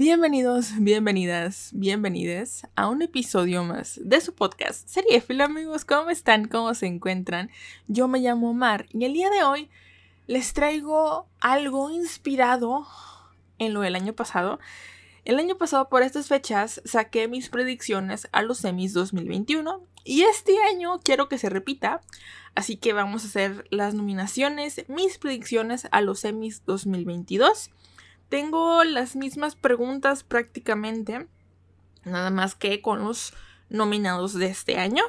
Bienvenidos, 0.00 0.74
bienvenidas, 0.78 1.70
bienvenides 1.72 2.64
a 2.76 2.86
un 2.86 3.02
episodio 3.02 3.64
más 3.64 3.98
de 4.00 4.20
su 4.20 4.32
podcast 4.32 4.86
Seriéfilo, 4.86 5.42
amigos. 5.42 5.84
¿Cómo 5.84 6.10
están? 6.10 6.46
¿Cómo 6.46 6.72
se 6.74 6.86
encuentran? 6.86 7.50
Yo 7.88 8.06
me 8.06 8.20
llamo 8.20 8.54
Mar 8.54 8.86
y 8.92 9.06
el 9.06 9.12
día 9.12 9.28
de 9.28 9.42
hoy 9.42 9.68
les 10.28 10.52
traigo 10.52 11.26
algo 11.40 11.90
inspirado 11.90 12.86
en 13.58 13.74
lo 13.74 13.80
del 13.80 13.96
año 13.96 14.12
pasado. 14.12 14.60
El 15.24 15.40
año 15.40 15.56
pasado, 15.56 15.88
por 15.88 16.04
estas 16.04 16.28
fechas, 16.28 16.80
saqué 16.84 17.26
mis 17.26 17.48
predicciones 17.48 18.28
a 18.30 18.42
los 18.42 18.58
semis 18.58 18.92
2021 18.92 19.82
y 20.04 20.22
este 20.22 20.62
año 20.72 21.00
quiero 21.02 21.28
que 21.28 21.38
se 21.38 21.50
repita. 21.50 22.02
Así 22.54 22.76
que 22.76 22.92
vamos 22.92 23.24
a 23.24 23.26
hacer 23.26 23.66
las 23.70 23.94
nominaciones, 23.94 24.84
mis 24.86 25.18
predicciones 25.18 25.88
a 25.90 26.02
los 26.02 26.20
semis 26.20 26.64
2022 26.66 27.72
tengo 28.28 28.84
las 28.84 29.16
mismas 29.16 29.56
preguntas 29.56 30.22
prácticamente, 30.22 31.26
nada 32.04 32.30
más 32.30 32.54
que 32.54 32.80
con 32.82 33.04
los 33.04 33.32
nominados 33.68 34.34
de 34.34 34.46
este 34.46 34.78
año. 34.78 35.04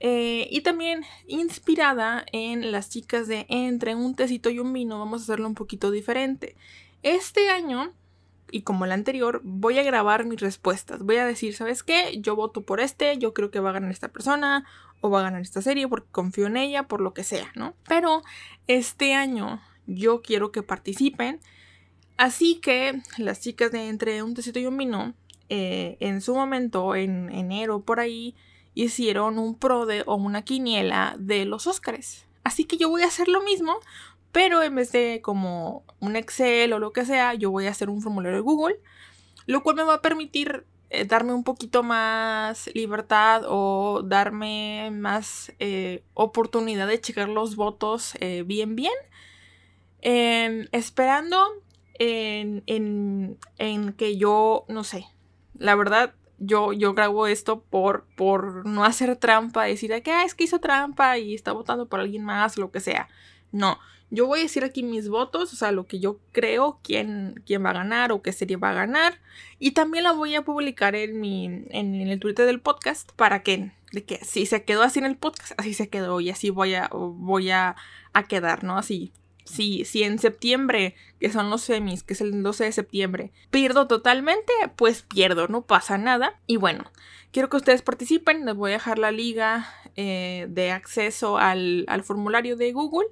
Eh, 0.00 0.46
y 0.50 0.60
también 0.60 1.04
inspirada 1.26 2.24
en 2.30 2.70
las 2.70 2.88
chicas 2.88 3.26
de 3.26 3.46
Entre 3.48 3.96
un 3.96 4.14
tecito 4.14 4.48
y 4.48 4.60
un 4.60 4.72
vino, 4.72 4.98
vamos 4.98 5.22
a 5.22 5.24
hacerlo 5.24 5.48
un 5.48 5.54
poquito 5.54 5.90
diferente. 5.90 6.56
Este 7.02 7.50
año, 7.50 7.92
y 8.50 8.62
como 8.62 8.84
el 8.84 8.92
anterior, 8.92 9.40
voy 9.42 9.78
a 9.78 9.82
grabar 9.82 10.24
mis 10.24 10.40
respuestas. 10.40 11.02
Voy 11.02 11.16
a 11.16 11.26
decir, 11.26 11.54
¿sabes 11.54 11.82
qué? 11.82 12.18
Yo 12.20 12.36
voto 12.36 12.62
por 12.62 12.80
este, 12.80 13.18
yo 13.18 13.34
creo 13.34 13.50
que 13.50 13.60
va 13.60 13.70
a 13.70 13.74
ganar 13.74 13.90
esta 13.90 14.08
persona, 14.08 14.64
o 15.00 15.10
va 15.10 15.20
a 15.20 15.24
ganar 15.24 15.42
esta 15.42 15.62
serie 15.62 15.88
porque 15.88 16.10
confío 16.10 16.46
en 16.46 16.56
ella, 16.56 16.84
por 16.84 17.00
lo 17.00 17.14
que 17.14 17.24
sea, 17.24 17.50
¿no? 17.54 17.74
Pero 17.88 18.22
este 18.66 19.14
año 19.14 19.60
yo 19.86 20.22
quiero 20.22 20.52
que 20.52 20.62
participen 20.62 21.40
Así 22.18 22.56
que 22.56 23.00
las 23.16 23.40
chicas 23.40 23.70
de 23.70 23.88
Entre 23.88 24.24
un 24.24 24.34
tecito 24.34 24.58
y 24.58 24.66
un 24.66 24.76
vino, 24.76 25.14
eh, 25.48 25.96
en 26.00 26.20
su 26.20 26.34
momento, 26.34 26.96
en 26.96 27.30
enero 27.30 27.80
por 27.80 28.00
ahí, 28.00 28.34
hicieron 28.74 29.38
un 29.38 29.54
pro 29.54 29.86
de 29.86 30.02
o 30.04 30.16
una 30.16 30.42
quiniela 30.42 31.14
de 31.16 31.44
los 31.44 31.68
Óscares. 31.68 32.26
Así 32.42 32.64
que 32.64 32.76
yo 32.76 32.88
voy 32.88 33.02
a 33.02 33.06
hacer 33.06 33.28
lo 33.28 33.40
mismo, 33.42 33.78
pero 34.32 34.64
en 34.64 34.74
vez 34.74 34.90
de 34.90 35.20
como 35.22 35.84
un 36.00 36.16
Excel 36.16 36.72
o 36.72 36.80
lo 36.80 36.92
que 36.92 37.04
sea, 37.04 37.34
yo 37.34 37.52
voy 37.52 37.66
a 37.66 37.70
hacer 37.70 37.88
un 37.88 38.02
formulario 38.02 38.38
de 38.38 38.42
Google, 38.42 38.80
lo 39.46 39.62
cual 39.62 39.76
me 39.76 39.84
va 39.84 39.94
a 39.94 40.02
permitir 40.02 40.66
eh, 40.90 41.04
darme 41.04 41.34
un 41.34 41.44
poquito 41.44 41.84
más 41.84 42.68
libertad 42.74 43.42
o 43.46 44.02
darme 44.04 44.90
más 44.90 45.52
eh, 45.60 46.02
oportunidad 46.14 46.88
de 46.88 47.00
checar 47.00 47.28
los 47.28 47.54
votos 47.54 48.14
bien 48.44 48.74
bien. 48.74 48.92
Em, 50.00 50.66
esperando 50.72 51.62
en, 51.98 52.62
en, 52.66 53.38
en 53.58 53.92
que 53.92 54.16
yo, 54.16 54.64
no 54.68 54.84
sé, 54.84 55.06
la 55.58 55.74
verdad, 55.74 56.14
yo, 56.38 56.72
yo 56.72 56.94
grabo 56.94 57.26
esto 57.26 57.60
por, 57.60 58.06
por 58.16 58.66
no 58.66 58.84
hacer 58.84 59.16
trampa, 59.16 59.64
decir 59.64 59.90
que 60.02 60.12
ah, 60.12 60.24
es 60.24 60.34
que 60.34 60.44
hizo 60.44 60.60
trampa 60.60 61.18
y 61.18 61.34
está 61.34 61.52
votando 61.52 61.88
por 61.88 62.00
alguien 62.00 62.24
más, 62.24 62.56
lo 62.56 62.70
que 62.70 62.80
sea. 62.80 63.08
No, 63.50 63.78
yo 64.10 64.26
voy 64.26 64.40
a 64.40 64.42
decir 64.42 64.64
aquí 64.64 64.82
mis 64.82 65.08
votos, 65.08 65.52
o 65.52 65.56
sea, 65.56 65.72
lo 65.72 65.86
que 65.86 65.98
yo 65.98 66.20
creo, 66.32 66.78
quién, 66.82 67.42
quién 67.44 67.64
va 67.64 67.70
a 67.70 67.74
ganar 67.74 68.12
o 68.12 68.22
qué 68.22 68.32
serie 68.32 68.56
va 68.56 68.70
a 68.70 68.74
ganar. 68.74 69.20
Y 69.58 69.72
también 69.72 70.04
la 70.04 70.12
voy 70.12 70.34
a 70.34 70.42
publicar 70.42 70.94
en, 70.94 71.20
mi, 71.20 71.46
en, 71.46 71.94
el 71.94 72.20
Twitter 72.20 72.46
del 72.46 72.60
podcast 72.60 73.12
para 73.12 73.42
que, 73.42 73.72
de 73.92 74.04
que 74.04 74.24
si 74.24 74.46
se 74.46 74.64
quedó 74.64 74.82
así 74.82 75.00
en 75.00 75.06
el 75.06 75.16
podcast, 75.16 75.52
así 75.58 75.74
se 75.74 75.88
quedó 75.88 76.20
y 76.20 76.30
así 76.30 76.50
voy 76.50 76.74
a, 76.74 76.88
voy 76.92 77.50
a, 77.50 77.76
a 78.12 78.22
quedar, 78.24 78.64
¿no? 78.64 78.78
Así 78.78 79.12
si, 79.48 79.84
si 79.84 80.02
en 80.02 80.18
septiembre, 80.18 80.94
que 81.20 81.30
son 81.30 81.50
los 81.50 81.62
semis, 81.62 82.02
que 82.02 82.14
es 82.14 82.20
el 82.20 82.42
12 82.42 82.64
de 82.64 82.72
septiembre, 82.72 83.32
pierdo 83.50 83.86
totalmente, 83.86 84.52
pues 84.76 85.02
pierdo, 85.02 85.48
no 85.48 85.62
pasa 85.62 85.98
nada. 85.98 86.40
Y 86.46 86.56
bueno, 86.56 86.84
quiero 87.32 87.48
que 87.48 87.56
ustedes 87.56 87.82
participen, 87.82 88.44
les 88.44 88.54
voy 88.54 88.70
a 88.70 88.74
dejar 88.74 88.98
la 88.98 89.10
liga 89.10 89.66
eh, 89.96 90.46
de 90.50 90.70
acceso 90.70 91.38
al, 91.38 91.86
formulario 92.04 92.56
de 92.56 92.72
Google 92.72 93.08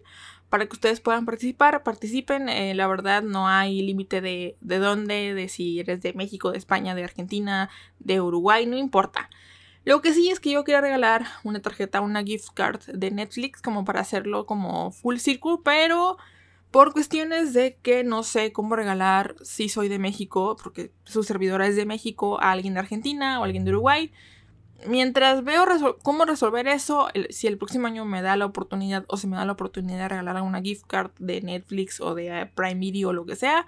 para 0.49 0.67
que 0.67 0.75
ustedes 0.75 1.01
puedan 1.01 1.27
participar, 1.27 1.83
participen. 1.83 2.49
Eh, 2.49 2.75
la 2.75 2.87
verdad 2.87 3.23
no 3.23 3.49
hay 3.49 3.83
límite 3.83 4.21
de, 4.21 4.57
de 4.61 4.79
dónde, 4.79 5.35
de 5.35 5.49
si 5.49 5.81
eres 5.81 6.01
de 6.03 6.13
México, 6.13 6.53
de 6.53 6.59
España, 6.59 6.95
de 6.95 7.05
Argentina, 7.05 7.71
de 7.99 8.21
Uruguay, 8.21 8.67
no 8.67 8.77
importa. 8.77 9.29
Lo 9.87 10.03
que 10.03 10.13
sí 10.13 10.31
es 10.31 10.41
que 10.41 10.51
yo 10.51 10.65
quería 10.65 10.81
regalar 10.81 11.27
una 11.45 11.63
tarjeta, 11.63 12.01
una 12.01 12.25
gift 12.25 12.49
card 12.55 12.83
de 12.87 13.13
Netflix 13.13 13.63
como 13.63 13.85
para 13.85 14.01
hacerlo 14.01 14.45
como 14.45 14.91
full 14.91 15.19
circle, 15.19 15.59
pero 15.65 16.19
por 16.73 16.93
cuestiones 16.93 17.55
de 17.55 17.79
que 17.83 18.03
no 18.03 18.25
sé 18.25 18.53
cómo 18.53 18.75
regalar 18.75 19.37
si 19.43 19.69
soy 19.69 19.89
de 19.89 20.01
México, 20.01 20.57
porque 20.61 20.91
su 21.05 21.23
servidora 21.23 21.69
es 21.69 21.77
de 21.77 21.87
México, 21.87 22.41
a 22.41 22.51
alguien 22.51 22.75
de 22.75 22.81
Argentina 22.81 23.39
o 23.39 23.45
alguien 23.45 23.65
de 23.65 23.71
Uruguay. 23.71 24.11
Mientras 24.89 25.45
veo 25.45 25.65
cómo 26.03 26.25
resolver 26.25 26.67
eso, 26.67 27.07
si 27.31 27.47
el 27.47 27.57
próximo 27.57 27.87
año 27.87 28.05
me 28.05 28.23
da 28.23 28.35
la 28.35 28.47
oportunidad 28.47 29.05
o 29.07 29.17
se 29.17 29.29
me 29.29 29.37
da 29.37 29.45
la 29.45 29.53
oportunidad 29.53 29.99
de 29.99 30.09
regalar 30.09 30.43
una 30.43 30.61
gift 30.63 30.85
card 30.89 31.13
de 31.21 31.43
Netflix 31.43 32.01
o 32.01 32.17
de 32.17 32.41
eh, 32.41 32.47
Prime 32.57 32.81
Video 32.81 33.11
o 33.11 33.13
lo 33.13 33.25
que 33.25 33.37
sea, 33.37 33.67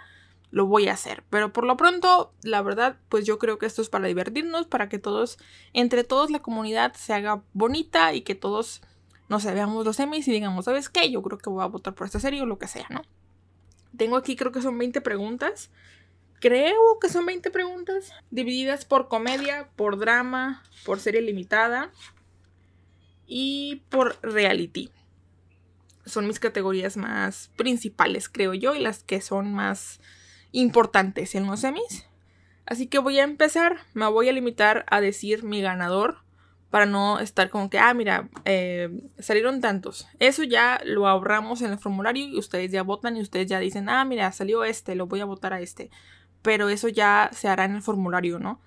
lo 0.50 0.66
voy 0.66 0.88
a 0.88 0.94
hacer. 0.94 1.25
Pero 1.31 1.53
por 1.53 1.64
lo 1.64 1.76
pronto, 1.76 2.32
la 2.42 2.62
verdad, 2.62 2.98
pues 3.09 3.26
yo 3.26 3.38
creo 3.38 3.59
que 3.59 3.66
esto 3.66 3.82
es 3.82 3.88
para 3.88 4.09
divertirnos, 4.09 4.66
para 4.66 4.88
que 4.88 4.98
todos, 4.98 5.38
entre 5.72 6.04
todos 6.04 6.31
la 6.31 6.41
comunidad 6.41 6.94
se 6.94 7.12
haga 7.12 7.42
bonita 7.53 8.14
y 8.14 8.22
que 8.22 8.34
todos, 8.34 8.82
no 9.28 9.41
sé, 9.41 9.53
veamos 9.53 9.84
los 9.84 9.97
semis 9.97 10.26
y 10.28 10.32
digamos, 10.32 10.64
¿sabes 10.64 10.88
qué? 10.88 11.10
Yo 11.10 11.22
creo 11.22 11.38
que 11.38 11.50
voy 11.50 11.62
a 11.62 11.66
votar 11.66 11.94
por 11.94 12.06
esta 12.06 12.20
serie 12.20 12.42
o 12.42 12.47
lo 12.47 12.58
que 12.58 12.69
sea, 12.69 12.87
¿no? 12.91 13.03
Tengo 13.97 14.16
aquí 14.16 14.37
creo 14.37 14.53
que 14.53 14.62
son 14.62 14.78
20 14.78 15.00
preguntas. 15.00 15.70
Creo 16.41 16.98
que 17.00 17.08
son 17.08 17.26
20 17.26 17.50
preguntas 17.50 18.12
divididas 18.31 18.84
por 18.84 19.08
comedia, 19.08 19.70
por 19.75 19.98
drama, 19.98 20.62
por 20.84 21.00
serie 21.00 21.20
limitada 21.20 21.91
y 23.26 23.82
por 23.88 24.19
reality. 24.22 24.92
Son 26.06 26.28
mis 26.28 26.38
categorías 26.38 26.97
más 26.97 27.50
principales, 27.56 28.28
creo 28.28 28.54
yo, 28.54 28.76
y 28.76 28.78
las 28.78 29.03
que 29.03 29.20
son 29.20 29.53
más 29.53 30.00
importantes 30.53 31.34
en 31.34 31.47
los 31.47 31.60
semis. 31.60 32.06
Así 32.66 32.86
que 32.86 32.98
voy 32.98 33.19
a 33.19 33.25
empezar, 33.25 33.78
me 33.94 34.06
voy 34.09 34.28
a 34.28 34.32
limitar 34.32 34.84
a 34.88 35.00
decir 35.00 35.42
mi 35.42 35.62
ganador 35.62 36.19
para 36.70 36.84
no 36.84 37.19
estar 37.19 37.48
como 37.48 37.70
que, 37.70 37.78
ah, 37.78 37.94
mira, 37.94 38.28
eh, 38.44 38.91
salieron 39.19 39.60
tantos. 39.60 40.06
Eso 40.19 40.42
ya 40.42 40.81
lo 40.84 41.08
ahorramos 41.08 41.62
en 41.62 41.72
el 41.72 41.78
formulario 41.78 42.26
y 42.26 42.38
ustedes 42.38 42.70
ya 42.70 42.82
votan 42.82 43.16
y 43.16 43.22
ustedes 43.22 43.47
ya 43.47 43.58
dicen, 43.58 43.88
ah, 43.88 44.04
mira, 44.04 44.31
salió 44.32 44.64
este, 44.64 44.94
lo 44.94 45.06
voy 45.06 45.20
a 45.20 45.25
votar 45.25 45.54
a 45.54 45.60
este. 45.60 45.91
Pero 46.42 46.69
eso 46.69 46.88
ya 46.88 47.31
se 47.32 47.48
hará 47.48 47.64
en 47.64 47.76
el 47.76 47.82
formulario, 47.82 48.38
¿no? 48.38 48.60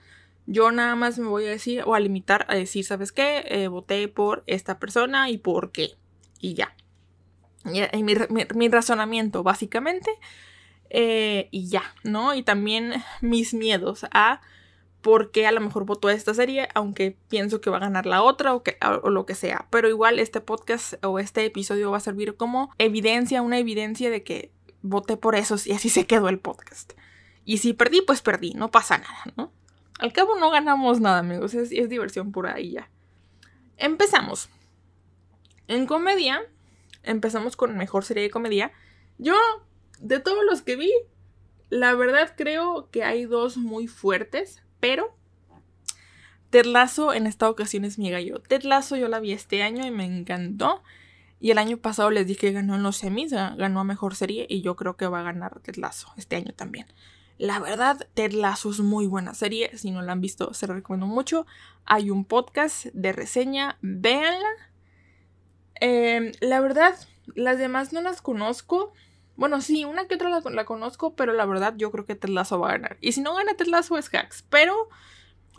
Yo 0.48 0.72
nada 0.72 0.96
más 0.96 1.20
me 1.20 1.28
voy 1.28 1.46
a 1.46 1.52
decir 1.52 1.84
o 1.86 1.94
a 1.94 2.00
limitar 2.00 2.48
a 2.50 2.56
decir, 2.56 2.84
¿sabes 2.84 3.12
qué? 3.12 3.44
Eh, 3.48 3.68
voté 3.68 4.08
por 4.08 4.44
esta 4.48 4.80
persona 4.80 5.30
y 5.30 5.38
por 5.38 5.72
qué. 5.72 5.92
Y 6.40 6.56
ya. 6.56 6.76
Y, 7.66 8.02
mi, 8.02 8.16
mi 8.56 8.68
razonamiento, 8.68 9.44
básicamente, 9.44 10.10
eh, 10.94 11.48
y 11.52 11.70
ya, 11.70 11.84
¿no? 12.04 12.36
Y 12.36 12.44
también 12.44 13.02
mis 13.22 13.54
miedos 13.54 14.06
a 14.12 14.42
por 15.02 15.32
qué 15.32 15.48
a 15.48 15.54
lo 15.54 15.62
mejor 15.62 15.86
voto 15.86 16.10
esta 16.10 16.34
serie, 16.34 16.68
aunque 16.76 17.18
pienso 17.30 17.62
que 17.62 17.70
va 17.70 17.78
a 17.78 17.80
ganar 17.82 18.06
la 18.06 18.22
otra 18.22 18.54
o, 18.54 18.62
que, 18.62 18.78
o 19.02 19.10
lo 19.10 19.26
que 19.26 19.34
sea. 19.34 19.68
Pero 19.70 19.88
igual 19.88 20.20
este 20.20 20.42
podcast 20.42 20.94
o 21.04 21.18
este 21.18 21.46
episodio 21.46 21.92
va 21.92 21.98
a 21.98 22.02
servir 22.02 22.36
como 22.36 22.74
evidencia, 22.78 23.42
una 23.42 23.58
evidencia 23.58 24.10
de 24.10 24.24
que 24.24 24.52
voté 24.82 25.16
por 25.16 25.36
esos 25.36 25.66
y 25.66 25.72
así 25.72 25.88
se 25.88 26.06
quedó 26.06 26.28
el 26.28 26.40
podcast. 26.40 26.92
Y 27.46 27.60
si 27.60 27.72
perdí, 27.72 28.02
pues 28.02 28.22
perdí, 28.22 28.52
no 28.54 28.70
pasa 28.70 28.98
nada, 28.98 29.34
¿no? 29.38 29.52
Al 29.98 30.12
cabo 30.12 30.38
no 30.38 30.50
ganamos 30.50 31.00
nada, 31.00 31.20
amigos, 31.20 31.54
es, 31.54 31.72
es 31.72 31.88
diversión 31.88 32.34
pura 32.34 32.60
y 32.60 32.72
ya. 32.72 32.90
Empezamos. 33.78 34.50
En 35.70 35.88
comedia, 35.88 36.42
empezamos 37.02 37.56
con 37.56 37.78
mejor 37.78 38.04
serie 38.04 38.24
de 38.24 38.30
comedia. 38.30 38.74
Yo 39.18 39.36
de 40.02 40.20
todos 40.20 40.44
los 40.50 40.62
que 40.62 40.76
vi, 40.76 40.92
la 41.70 41.94
verdad 41.96 42.34
creo 42.36 42.90
que 42.92 43.04
hay 43.04 43.26
dos 43.26 43.58
muy 43.58 43.88
fuertes, 43.88 44.62
pero 44.80 45.16
Ted 46.50 46.66
Lasso 46.66 47.14
en 47.14 47.28
esta 47.28 47.50
ocasión 47.50 47.86
es 47.86 47.98
mi 47.98 48.12
gallo. 48.12 48.42
Ted 48.42 48.64
yo 48.64 49.08
la 49.08 49.20
vi 49.20 49.32
este 49.32 49.64
año 49.64 49.86
y 49.86 49.92
me 49.92 50.06
encantó. 50.06 50.84
Y 51.40 51.50
el 51.50 51.58
año 51.58 51.78
pasado 51.78 52.12
les 52.12 52.28
dije 52.28 52.42
que 52.42 52.52
ganó 52.52 52.76
en 52.76 52.84
los 52.84 52.98
semis, 52.98 53.32
ganó 53.32 53.80
a 53.80 53.84
mejor 53.84 54.16
serie 54.16 54.46
y 54.48 54.62
yo 54.62 54.76
creo 54.76 54.96
que 54.96 55.08
va 55.08 55.22
a 55.22 55.24
ganar 55.24 55.60
Ted 55.62 55.78
Lasso 55.78 56.14
este 56.18 56.36
año 56.36 56.54
también. 56.54 56.86
La 57.40 57.58
verdad, 57.60 58.08
Ted 58.14 58.34
Lasso 58.34 58.70
es 58.70 58.82
muy 58.82 59.08
buena 59.08 59.34
serie. 59.34 59.76
Si 59.76 59.90
no 59.90 60.04
la 60.04 60.12
han 60.12 60.22
visto, 60.22 60.54
se 60.54 60.68
la 60.68 60.76
recomiendo 60.76 61.08
mucho. 61.08 61.48
Hay 61.86 62.12
un 62.12 62.26
podcast 62.26 62.86
de 62.94 63.14
reseña, 63.14 63.80
véanla. 63.82 64.50
Em, 65.80 66.34
la 66.42 66.60
verdad, 66.60 66.96
las 67.34 67.58
demás 67.58 67.94
no 67.94 68.02
las 68.02 68.22
conozco. 68.22 68.94
Bueno, 69.42 69.60
sí, 69.60 69.86
una 69.86 70.06
que 70.06 70.14
otra 70.14 70.30
la, 70.30 70.66
conozco, 70.66 71.16
pero 71.16 71.34
la 71.34 71.48
verdad 71.48 71.74
yo 71.76 71.90
creo 71.90 72.06
que 72.06 72.14
Ted 72.14 72.30
va 72.30 72.42
a 72.44 72.72
ganar. 72.74 72.98
Y 73.02 73.14
si 73.14 73.22
no 73.22 73.34
gana 73.34 73.56
Ted 73.56 73.70
es 73.74 74.14
Hacks, 74.14 74.46
pero 74.52 74.88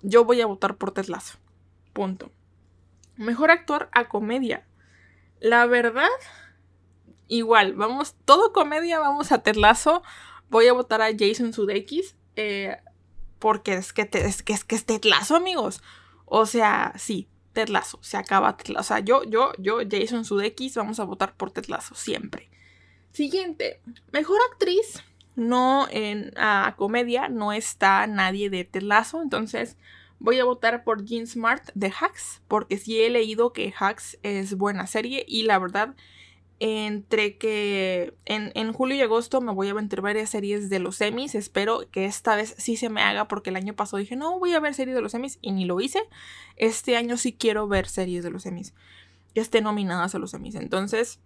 yo 0.02 0.24
voy 0.24 0.40
a 0.40 0.46
votar 0.46 0.76
por 0.76 0.92
Ted. 0.92 1.06
Punto. 1.92 2.30
Mejor 3.16 3.50
actor 3.50 3.88
a 3.90 4.08
comedia. 4.08 4.64
La 5.40 5.66
verdad, 5.66 6.06
igual, 7.26 7.72
vamos, 7.72 8.14
todo 8.24 8.52
comedia, 8.52 9.00
vamos 9.00 9.32
a 9.32 9.42
Ted. 9.42 9.56
Voy 10.48 10.68
a 10.68 10.72
votar 10.74 11.02
a 11.02 11.10
Jason 11.18 11.52
Sudeikis. 11.52 12.14
Eh, 12.36 12.76
porque 13.40 13.74
es 13.74 13.92
que, 13.92 14.08
es 14.12 14.44
que 14.44 14.52
es 14.52 14.62
que 14.62 14.76
es 14.76 14.86
Ted 14.86 15.00
amigos. 15.30 15.82
O 16.26 16.46
sea, 16.46 16.92
sí, 16.96 17.28
Ted 17.52 17.68
se 18.00 18.16
acaba 18.16 18.56
Ted. 18.56 18.76
O 18.78 18.84
sea, 18.84 19.00
yo, 19.00 19.24
yo, 19.24 19.50
yo, 19.58 19.80
Jason 19.90 20.24
Sudeikis, 20.24 20.76
vamos 20.76 21.00
a 21.00 21.04
votar 21.04 21.34
por 21.34 21.50
Ted 21.50 21.64
siempre. 21.96 22.48
Siguiente, 23.12 23.80
mejor 24.12 24.38
actriz. 24.50 25.02
No 25.34 25.86
en 25.90 26.32
comedia, 26.76 27.28
no 27.28 27.52
está 27.52 28.06
nadie 28.06 28.50
de 28.50 28.64
Ted 28.64 28.82
Lasso, 28.82 29.22
entonces 29.22 29.76
voy 30.18 30.38
a 30.38 30.44
votar 30.44 30.84
por 30.84 31.04
Jean 31.04 31.26
Smart 31.26 31.70
de 31.74 31.92
Hacks, 31.98 32.42
porque 32.48 32.76
sí 32.76 33.00
he 33.00 33.10
leído 33.10 33.52
que 33.52 33.72
Hacks 33.78 34.18
es 34.22 34.56
buena 34.56 34.86
serie 34.86 35.24
y 35.26 35.44
la 35.44 35.58
verdad 35.58 35.94
entre 36.64 37.38
que 37.38 38.14
en, 38.24 38.72
julio 38.72 38.96
y 38.96 39.00
agosto 39.00 39.40
me 39.40 39.52
voy 39.52 39.68
a 39.68 39.74
ver 39.74 40.00
varias 40.00 40.30
series 40.30 40.70
de 40.70 40.78
los 40.78 40.94
semis. 40.94 41.34
Espero 41.34 41.80
que 41.90 42.04
esta 42.04 42.36
vez 42.36 42.54
sí 42.56 42.76
se 42.76 42.88
me 42.88 43.02
haga 43.02 43.26
porque 43.26 43.50
el 43.50 43.56
año 43.56 43.74
pasado 43.74 43.98
dije, 43.98 44.14
no, 44.14 44.38
voy 44.38 44.54
a 44.54 44.60
ver 44.60 44.72
series 44.72 44.94
de 44.94 45.02
los 45.02 45.10
semis 45.10 45.40
y 45.42 45.50
ni 45.50 45.64
lo 45.64 45.80
hice. 45.80 46.04
Este 46.56 46.96
año 46.96 47.16
sí 47.16 47.32
quiero 47.32 47.66
ver 47.66 47.88
series 47.88 48.22
de 48.22 48.30
los 48.30 48.44
semis 48.44 48.74
que 49.34 49.40
estén 49.40 49.64
nominadas 49.64 50.14
a 50.14 50.20
los 50.20 50.30
semis. 50.30 50.54
Entonces, 50.54 51.18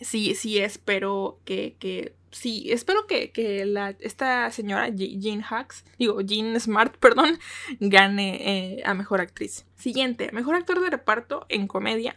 sí, 0.00 0.34
sí 0.34 0.58
espero 0.58 1.40
que, 1.44 1.76
que 1.78 2.14
sí, 2.30 2.70
espero 2.70 3.06
que, 3.06 3.32
que 3.32 3.64
la, 3.64 3.90
esta 4.00 4.50
señora 4.50 4.88
Jean 4.88 5.42
Hacks, 5.48 5.84
digo, 5.98 6.20
Jean 6.20 6.58
Smart, 6.60 6.96
perdón, 7.00 7.38
gane 7.80 8.78
eh, 8.78 8.82
a 8.84 8.94
Mejor 8.94 9.20
Actriz. 9.20 9.66
Siguiente, 9.76 10.30
Mejor 10.32 10.54
Actor 10.54 10.80
de 10.80 10.90
Reparto 10.90 11.46
en 11.48 11.66
Comedia. 11.66 12.16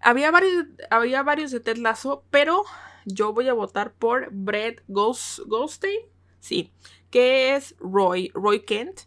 Había 0.00 0.30
varios, 0.30 0.66
había 0.90 1.22
varios 1.22 1.50
de 1.50 1.60
Ted 1.60 1.78
Lasso, 1.78 2.24
pero 2.30 2.64
yo 3.06 3.32
voy 3.32 3.48
a 3.48 3.54
votar 3.54 3.92
por 3.92 4.28
Brett 4.30 4.82
Goldstein, 4.88 6.00
sí, 6.40 6.72
que 7.10 7.54
es 7.54 7.74
Roy, 7.78 8.30
Roy 8.34 8.60
Kent. 8.64 9.00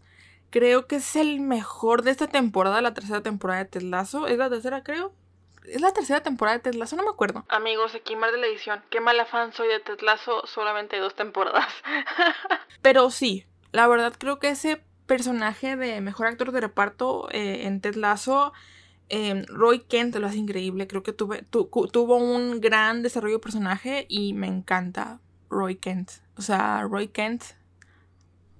Creo 0.49 0.87
que 0.87 0.95
es 0.95 1.15
el 1.15 1.41
mejor 1.41 2.01
de 2.01 2.11
esta 2.11 2.27
temporada, 2.27 2.81
la 2.81 2.95
tercera 2.95 3.21
temporada 3.21 3.63
de 3.63 3.69
Ted 3.69 3.83
Lasso. 3.83 4.25
¿Es 4.25 4.37
la 4.37 4.49
tercera, 4.49 4.83
creo? 4.83 5.13
¿Es 5.65 5.81
la 5.81 5.91
tercera 5.91 6.21
temporada 6.21 6.57
de 6.57 6.63
Ted 6.63 6.75
Lasso? 6.75 6.95
No 6.95 7.03
me 7.03 7.09
acuerdo. 7.09 7.45
Amigos, 7.49 7.95
aquí 7.95 8.15
más 8.15 8.31
de 8.31 8.37
la 8.37 8.47
edición. 8.47 8.83
Qué 8.89 9.01
mala 9.01 9.25
fan 9.25 9.53
soy 9.53 9.67
de 9.67 9.79
Ted 9.79 9.99
Lasso, 10.01 10.45
solamente 10.45 10.97
dos 10.97 11.15
temporadas. 11.15 11.71
Pero 12.81 13.09
sí, 13.11 13.45
la 13.71 13.87
verdad 13.87 14.13
creo 14.17 14.39
que 14.39 14.49
ese 14.49 14.81
personaje 15.05 15.75
de 15.75 16.01
mejor 16.01 16.27
actor 16.27 16.51
de 16.51 16.61
reparto 16.61 17.29
eh, 17.31 17.65
en 17.65 17.81
Ted 17.81 17.95
Lasso 17.95 18.53
Em, 19.09 19.43
Roy 19.47 19.79
Kent 19.79 20.15
lo 20.15 20.27
hace 20.27 20.37
increíble. 20.37 20.87
Creo 20.87 21.03
que 21.03 21.13
tuvo 21.13 22.17
un 22.17 22.61
gran 22.61 23.01
desarrollo 23.01 23.35
de 23.35 23.41
personaje 23.41 24.05
y 24.07 24.33
me 24.33 24.47
encanta 24.47 25.19
Roy 25.49 25.75
Kent. 25.75 26.11
O 26.37 26.41
sea, 26.41 26.83
Roy 26.83 27.07
Kent. 27.07 27.43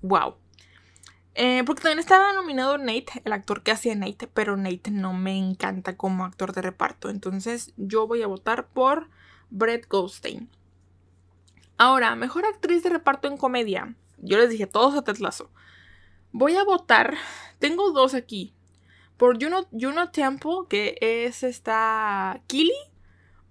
Wow. 0.01 0.35
Eh, 1.41 1.63
porque 1.65 1.83
también 1.83 1.99
estaba 1.99 2.33
nominado 2.33 2.77
Nate, 2.77 3.21
el 3.23 3.31
actor 3.31 3.63
que 3.63 3.71
hacía 3.71 3.95
Nate, 3.95 4.27
pero 4.27 4.57
Nate 4.57 4.91
no 4.91 5.13
me 5.13 5.37
encanta 5.37 5.95
como 5.95 6.25
actor 6.25 6.51
de 6.51 6.61
reparto. 6.61 7.09
Entonces 7.09 7.71
yo 7.77 8.07
voy 8.07 8.23
a 8.23 8.27
votar 8.27 8.67
por 8.67 9.09
Brett 9.49 9.87
Goldstein. 9.87 10.49
Ahora, 11.77 12.13
mejor 12.17 12.45
actriz 12.45 12.83
de 12.83 12.89
reparto 12.89 13.29
en 13.29 13.37
comedia. 13.37 13.95
Yo 14.17 14.37
les 14.37 14.49
dije 14.49 14.67
todos 14.67 14.95
a 14.95 15.03
Tetlazo. 15.05 15.49
Voy 16.33 16.57
a 16.57 16.65
votar. 16.65 17.15
Tengo 17.57 17.91
dos 17.91 18.15
aquí 18.15 18.53
por 19.15 19.41
Juno, 19.41 19.65
Juno 19.71 20.11
Temple, 20.11 20.65
que 20.67 20.97
es 20.99 21.43
esta 21.43 22.41
Killy, 22.47 22.73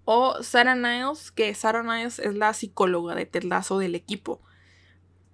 o 0.05 0.43
Sarah 0.43 0.75
Niles, 0.75 1.31
que 1.31 1.55
Sarah 1.55 1.83
Niles 1.83 2.19
es 2.19 2.35
la 2.35 2.53
psicóloga 2.53 3.15
de 3.15 3.31
Lasso 3.45 3.79
del 3.79 3.95
equipo. 3.95 4.43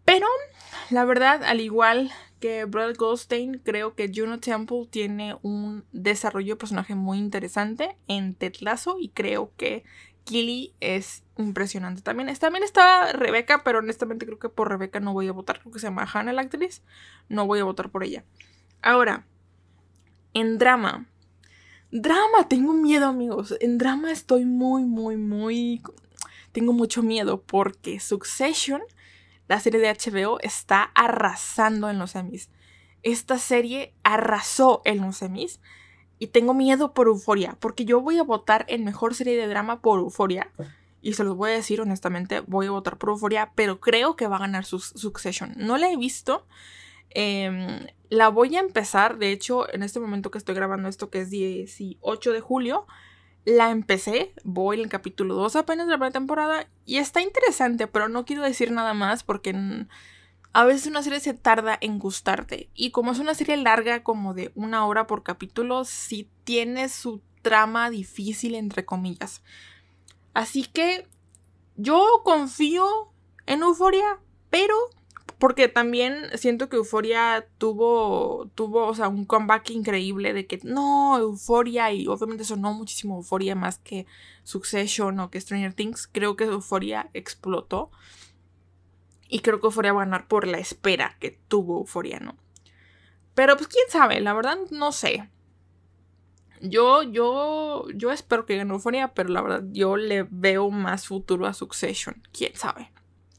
Pero, 0.04 0.28
la 0.90 1.04
verdad, 1.04 1.42
al 1.42 1.60
igual 1.60 2.12
que 2.44 2.66
Brad 2.66 2.94
Goldstein, 2.98 3.58
creo 3.64 3.94
que 3.94 4.12
Juno 4.14 4.38
Temple 4.38 4.86
tiene 4.90 5.38
un 5.40 5.82
desarrollo 5.92 6.52
de 6.52 6.58
personaje 6.58 6.94
muy 6.94 7.16
interesante 7.16 7.96
en 8.06 8.36
Lasso 8.60 8.96
y 9.00 9.08
creo 9.08 9.50
que 9.56 9.82
Killy 10.24 10.74
es 10.78 11.24
impresionante. 11.38 12.02
También, 12.02 12.30
también 12.36 12.62
está 12.62 13.14
Rebeca, 13.14 13.64
pero 13.64 13.78
honestamente 13.78 14.26
creo 14.26 14.38
que 14.38 14.50
por 14.50 14.68
Rebeca 14.68 15.00
no 15.00 15.14
voy 15.14 15.26
a 15.28 15.32
votar. 15.32 15.58
Creo 15.58 15.72
que 15.72 15.78
se 15.78 15.86
llama 15.86 16.06
Hannah 16.12 16.34
la 16.34 16.42
actriz. 16.42 16.82
No 17.30 17.46
voy 17.46 17.60
a 17.60 17.64
votar 17.64 17.88
por 17.88 18.04
ella. 18.04 18.26
Ahora, 18.82 19.24
en 20.34 20.58
drama. 20.58 21.06
Drama, 21.92 22.46
tengo 22.46 22.74
miedo 22.74 23.06
amigos. 23.06 23.54
En 23.60 23.78
drama 23.78 24.12
estoy 24.12 24.44
muy, 24.44 24.84
muy, 24.84 25.16
muy... 25.16 25.80
Tengo 26.52 26.74
mucho 26.74 27.02
miedo 27.02 27.40
porque 27.40 28.00
Succession, 28.00 28.82
la 29.48 29.60
serie 29.60 29.80
de 29.80 29.88
HBO, 29.88 30.38
está 30.40 30.82
arrasando 30.94 31.90
en 31.90 31.98
los 31.98 32.12
semis. 32.12 32.50
Esta 33.02 33.38
serie 33.38 33.94
arrasó 34.02 34.82
en 34.84 35.00
los 35.00 35.18
semis. 35.18 35.60
Y 36.18 36.28
tengo 36.28 36.54
miedo 36.54 36.94
por 36.94 37.08
Euforia, 37.08 37.56
porque 37.60 37.84
yo 37.84 38.00
voy 38.00 38.18
a 38.18 38.22
votar 38.22 38.64
en 38.68 38.84
mejor 38.84 39.14
serie 39.14 39.36
de 39.36 39.48
drama 39.48 39.80
por 39.80 39.98
Euforia. 39.98 40.50
Y 41.02 41.14
se 41.14 41.24
los 41.24 41.36
voy 41.36 41.50
a 41.50 41.54
decir 41.54 41.80
honestamente, 41.80 42.40
voy 42.40 42.66
a 42.66 42.70
votar 42.70 42.96
por 42.96 43.10
Euforia, 43.10 43.52
pero 43.54 43.80
creo 43.80 44.16
que 44.16 44.26
va 44.26 44.36
a 44.36 44.40
ganar 44.40 44.64
Succession. 44.64 45.52
No 45.56 45.76
la 45.76 45.90
he 45.90 45.96
visto. 45.96 46.46
Em, 47.10 47.86
la 48.08 48.28
voy 48.28 48.56
a 48.56 48.60
empezar, 48.60 49.18
de 49.18 49.32
hecho, 49.32 49.72
en 49.72 49.82
este 49.82 50.00
momento 50.00 50.30
que 50.30 50.38
estoy 50.38 50.54
grabando 50.54 50.88
esto, 50.88 51.10
que 51.10 51.20
es 51.20 51.30
18 51.30 52.32
de 52.32 52.40
julio, 52.40 52.86
la 53.44 53.70
empecé, 53.70 54.32
voy 54.42 54.76
en 54.76 54.84
el 54.84 54.88
capítulo 54.88 55.34
2 55.34 55.56
apenas 55.56 55.86
de 55.86 55.92
la 55.92 55.98
primera 55.98 56.12
temporada 56.12 56.66
y 56.86 56.96
está 56.96 57.20
interesante, 57.20 57.86
pero 57.86 58.08
no 58.08 58.24
quiero 58.24 58.42
decir 58.42 58.72
nada 58.72 58.94
más 58.94 59.22
porque 59.22 59.86
a 60.52 60.64
veces 60.64 60.86
una 60.86 61.02
serie 61.02 61.20
se 61.20 61.34
tarda 61.34 61.76
en 61.80 61.98
gustarte 61.98 62.70
y 62.74 62.90
como 62.90 63.12
es 63.12 63.18
una 63.18 63.34
serie 63.34 63.56
larga 63.56 64.02
como 64.02 64.32
de 64.32 64.50
una 64.54 64.86
hora 64.86 65.06
por 65.06 65.22
capítulo, 65.22 65.84
sí 65.84 66.30
tiene 66.44 66.88
su 66.88 67.20
trama 67.42 67.90
difícil 67.90 68.54
entre 68.54 68.84
comillas. 68.84 69.42
Así 70.32 70.64
que 70.64 71.06
yo 71.76 72.22
confío 72.24 73.12
en 73.46 73.62
Euforia, 73.62 74.20
pero 74.48 74.74
porque 75.38 75.68
también 75.68 76.30
siento 76.34 76.68
que 76.68 76.76
Euforia 76.76 77.46
tuvo, 77.58 78.50
tuvo, 78.54 78.86
o 78.86 78.94
sea, 78.94 79.08
un 79.08 79.24
comeback 79.24 79.70
increíble 79.70 80.32
de 80.32 80.46
que 80.46 80.60
no, 80.62 81.18
Euforia, 81.18 81.92
y 81.92 82.06
obviamente 82.06 82.44
sonó 82.44 82.72
muchísimo 82.72 83.16
Euforia 83.16 83.54
más 83.54 83.78
que 83.78 84.06
Succession 84.44 85.18
o 85.20 85.30
que 85.30 85.40
Stranger 85.40 85.74
Things. 85.74 86.06
Creo 86.06 86.36
que 86.36 86.44
Euforia 86.44 87.10
explotó. 87.12 87.90
Y 89.28 89.40
creo 89.40 89.60
que 89.60 89.66
Euforia 89.66 89.92
va 89.92 90.02
a 90.02 90.04
ganar 90.04 90.28
por 90.28 90.46
la 90.46 90.58
espera 90.58 91.16
que 91.18 91.38
tuvo 91.48 91.80
Euforia, 91.80 92.20
¿no? 92.20 92.36
Pero 93.34 93.56
pues 93.56 93.68
quién 93.68 93.84
sabe, 93.88 94.20
la 94.20 94.32
verdad 94.32 94.56
no 94.70 94.92
sé. 94.92 95.28
Yo, 96.60 97.02
yo, 97.02 97.86
yo 97.94 98.12
espero 98.12 98.46
que 98.46 98.56
gane 98.56 98.72
Euforia, 98.72 99.12
pero 99.12 99.28
la 99.30 99.42
verdad 99.42 99.64
yo 99.72 99.96
le 99.96 100.26
veo 100.30 100.70
más 100.70 101.06
futuro 101.06 101.46
a 101.46 101.52
Succession. 101.52 102.22
Quién 102.32 102.54
sabe. 102.54 102.93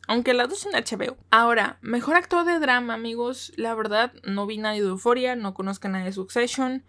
Aunque 0.08 0.34
las 0.34 0.50
dos 0.50 0.60
son 0.60 0.74
HBO. 0.74 1.18
Ahora, 1.32 1.78
mejor 1.82 2.16
actor 2.16 2.46
de 2.46 2.60
drama, 2.60 2.94
amigos. 2.94 3.52
La 3.56 3.74
verdad, 3.76 4.14
no 4.24 4.46
vi 4.46 4.58
nadie 4.58 4.82
de 4.82 4.90
Euphoria, 4.90 5.36
no 5.36 5.54
conozco 5.54 5.88
a 5.88 5.92
nadie 5.92 6.06
de 6.06 6.14
Succession. 6.14 6.84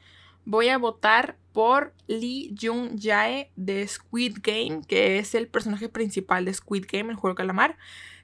Voy 0.45 0.69
a 0.69 0.79
votar 0.79 1.37
por 1.53 1.95
Lee 2.07 2.55
Jung 2.61 3.01
Jae 3.01 3.51
de 3.57 3.87
Squid 3.89 4.39
Game, 4.43 4.83
que 4.87 5.19
es 5.19 5.35
el 5.35 5.49
personaje 5.49 5.89
principal 5.89 6.45
de 6.45 6.55
Squid 6.55 6.85
Game, 6.91 7.11
el 7.11 7.17
juego 7.17 7.35
de 7.35 7.39
calamar. 7.39 7.77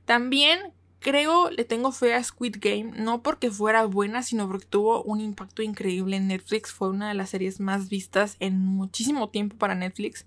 También 0.04 0.72
creo, 1.02 1.50
le 1.50 1.64
tengo 1.64 1.92
fe 1.92 2.14
a 2.14 2.22
Squid 2.22 2.56
Game, 2.60 2.92
no 2.96 3.22
porque 3.22 3.50
fuera 3.50 3.84
buena, 3.84 4.22
sino 4.22 4.46
porque 4.48 4.66
tuvo 4.66 5.02
un 5.02 5.20
impacto 5.20 5.62
increíble 5.62 6.16
en 6.16 6.28
Netflix. 6.28 6.72
Fue 6.72 6.88
una 6.88 7.08
de 7.08 7.14
las 7.14 7.30
series 7.30 7.60
más 7.60 7.88
vistas 7.88 8.36
en 8.40 8.58
muchísimo 8.58 9.28
tiempo 9.28 9.56
para 9.56 9.74
Netflix. 9.74 10.26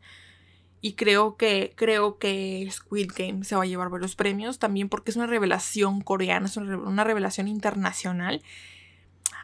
Y 0.86 0.94
creo 0.94 1.36
que, 1.36 1.74
creo 1.76 2.20
que 2.20 2.70
Squid 2.70 3.10
Game 3.18 3.44
se 3.44 3.56
va 3.56 3.64
a 3.64 3.66
llevar 3.66 3.90
varios 3.90 4.16
premios 4.16 4.60
también 4.60 4.88
porque 4.88 5.10
es 5.10 5.18
una 5.18 5.26
revelación 5.26 6.00
coreana, 6.02 6.46
es 6.46 6.58
una 6.58 7.04
revelación 7.04 7.48
internacional. 7.48 8.44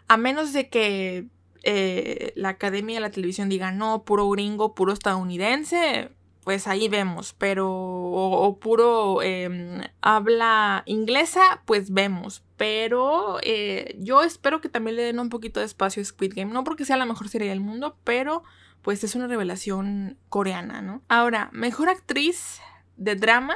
A 0.08 0.18
menos 0.18 0.54
de 0.54 0.70
que 0.70 1.26
eh, 1.64 2.32
la 2.36 2.50
academia 2.50 2.98
de 2.98 3.02
la 3.02 3.10
televisión 3.10 3.50
diga 3.50 3.72
no, 3.72 4.04
puro 4.04 4.30
gringo, 4.30 4.76
puro 4.76 4.94
estadounidense, 4.94 6.12
pues 6.44 6.68
ahí 6.68 6.88
vemos. 6.90 7.34
Pero, 7.40 7.72
o, 7.72 8.60
puro 8.60 9.24
em, 9.24 9.82
habla 10.00 10.84
inglesa, 10.86 11.64
pues 11.66 11.92
vemos. 11.92 12.44
Pero 12.56 13.40
eh, 13.42 13.96
yo 13.98 14.22
espero 14.22 14.62
que 14.62 14.70
también 14.70 14.96
le 14.96 15.02
den 15.02 15.20
un 15.20 15.30
poquito 15.30 15.60
de 15.60 15.66
espacio 15.66 16.04
a 16.04 16.06
Squid 16.06 16.34
Game. 16.36 16.54
No 16.54 16.64
porque 16.64 16.86
sea 16.86 16.98
la 16.98 17.08
mejor 17.08 17.30
serie 17.30 17.50
del 17.50 17.62
mundo, 17.62 17.98
pero 18.04 18.44
pues 18.82 19.04
es 19.04 19.16
una 19.16 19.28
revelación 19.28 20.18
coreana, 20.30 20.82
¿no? 20.82 21.04
Ahora, 21.08 21.50
mejor 21.54 21.90
actriz 21.90 22.60
de 22.98 23.16
drama, 23.16 23.56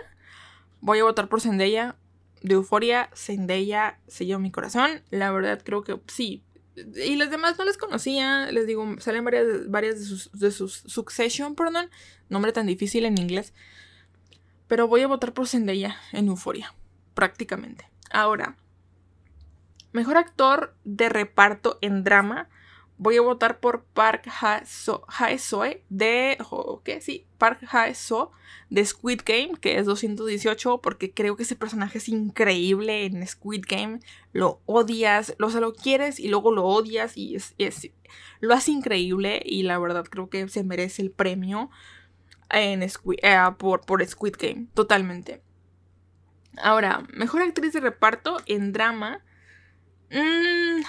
voy 0.82 1.00
a 1.00 1.04
votar 1.04 1.30
por 1.30 1.42
Zendaya. 1.42 1.96
De 2.42 2.54
Euforia, 2.54 3.10
Zendaya 3.16 4.00
se 4.08 4.26
lleva 4.26 4.40
mi 4.40 4.52
corazón. 4.52 5.02
La 5.10 5.32
verdad 5.32 5.62
creo 5.64 5.84
que 5.84 6.00
sí. 6.08 6.44
Y 6.76 7.16
las 7.16 7.32
demás 7.32 7.58
no 7.58 7.66
las 7.66 7.78
conocía. 7.78 8.52
Les 8.52 8.68
digo, 8.68 8.86
salen 9.00 9.26
varias, 9.26 9.70
varias 9.70 10.00
de, 10.00 10.06
sus, 10.06 10.32
de 10.32 10.52
sus 10.52 10.84
Succession, 10.86 11.56
perdón. 11.56 11.90
Nombre 12.30 12.52
tan 12.52 12.68
difícil 12.68 13.06
en 13.06 13.18
inglés. 13.18 13.54
Pero 14.68 14.88
voy 14.88 15.02
a 15.02 15.08
votar 15.08 15.34
por 15.34 15.48
Zendaya 15.48 15.98
en 16.12 16.28
Euforia. 16.28 16.74
Prácticamente. 17.16 17.90
Ahora, 18.12 18.58
mejor 19.92 20.18
actor 20.18 20.76
de 20.84 21.10
reparto 21.10 21.80
en 21.82 22.04
drama 22.04 22.50
voy 22.98 23.18
a 23.18 23.22
votar 23.22 23.60
por 23.60 23.84
Park 23.84 24.28
Hae-soo 24.28 25.64
de... 25.90 26.38
¿Qué? 26.84 27.02
Sí, 27.02 27.26
Park 27.38 27.60
Hae-soo 27.70 28.32
de 28.70 28.86
Squid 28.86 29.22
Game, 29.26 29.54
que 29.60 29.78
es 29.78 29.86
218, 29.86 30.80
porque 30.82 31.12
creo 31.12 31.36
que 31.36 31.44
ese 31.44 31.56
personaje 31.56 31.98
es 31.98 32.10
increíble 32.10 33.06
en 33.06 33.26
Squid 33.28 33.66
Game. 33.68 34.00
Lo 34.32 34.62
odias, 34.66 35.36
lo, 35.38 35.50
lo 35.50 35.74
quieres 35.74 36.20
y 36.20 36.30
luego 36.30 36.52
lo 36.52 36.66
odias 36.66 37.18
y 37.18 37.36
es, 37.36 37.54
lo 38.40 38.54
hace 38.54 38.72
increíble 38.72 39.42
y 39.44 39.64
la 39.64 39.78
verdad 39.78 40.06
creo 40.06 40.30
que 40.30 40.48
se 40.48 40.64
merece 40.64 41.02
el 41.02 41.12
premio 41.12 41.70
en 42.50 42.84
eh, 42.84 42.92
por, 43.58 43.82
por 43.82 44.06
Squid 44.06 44.36
Game, 44.40 44.68
totalmente. 44.74 45.42
Ahora, 46.58 47.06
mejor 47.14 47.42
actriz 47.42 47.74
de 47.74 47.82
reparto 47.82 48.38
en 48.46 48.72
drama. 48.72 49.22
Mmm 50.10 50.84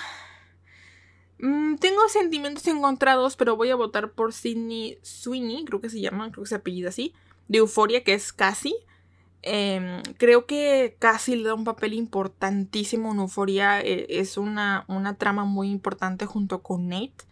Mm, 1.39 1.77
tengo 1.77 2.09
sentimientos 2.09 2.67
encontrados, 2.67 3.37
pero 3.37 3.57
voy 3.57 3.71
a 3.71 3.77
votar 3.77 4.13
por 4.13 4.33
Sidney 4.33 4.99
Sweeney, 5.03 5.65
creo 5.65 5.81
que 5.81 5.91
se 5.91 6.01
llama, 6.01 6.31
creo 6.31 6.45
que 6.45 6.49
se 6.49 6.55
apellida 6.55 6.89
así, 6.89 7.15
de 7.49 7.59
Euforia, 7.59 8.05
que 8.05 8.15
es 8.15 8.33
Cassie. 8.33 8.75
Em, 9.43 10.03
creo 10.19 10.47
que 10.47 10.97
Cassie 10.99 11.37
le 11.37 11.45
da 11.45 11.55
un 11.55 11.65
papel 11.65 11.95
importantísimo 11.95 13.13
en 13.13 13.21
Euforia, 13.21 13.81
eh, 13.81 14.07
es 14.09 14.39
una, 14.39 14.85
una, 14.89 15.17
trama 15.19 15.45
muy 15.45 15.71
importante 15.71 16.27
junto 16.27 16.63
con 16.63 16.89
Nate. 16.89 17.25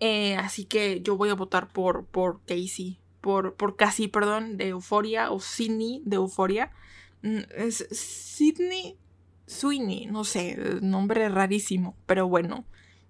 Eh, 0.00 0.36
así 0.36 0.64
que 0.66 1.00
yo 1.02 1.16
voy 1.16 1.30
a 1.30 1.34
votar 1.34 1.68
por, 1.72 2.04
por 2.06 2.40
Casey, 2.46 2.98
por, 3.20 3.54
por 3.54 3.76
Cassie, 3.76 4.08
perdón, 4.08 4.56
de 4.56 4.68
Euforia, 4.68 5.30
o 5.32 5.40
Sidney 5.40 6.02
de 6.04 6.16
Euforia. 6.16 6.70
Mm, 7.22 7.40
es 7.56 7.86
Sidney 7.90 8.96
Sweeney, 9.46 10.06
no 10.06 10.24
sé, 10.24 10.56
nombre 10.80 11.28
rarísimo, 11.28 11.96
pero 12.06 12.28
bueno 12.28 12.64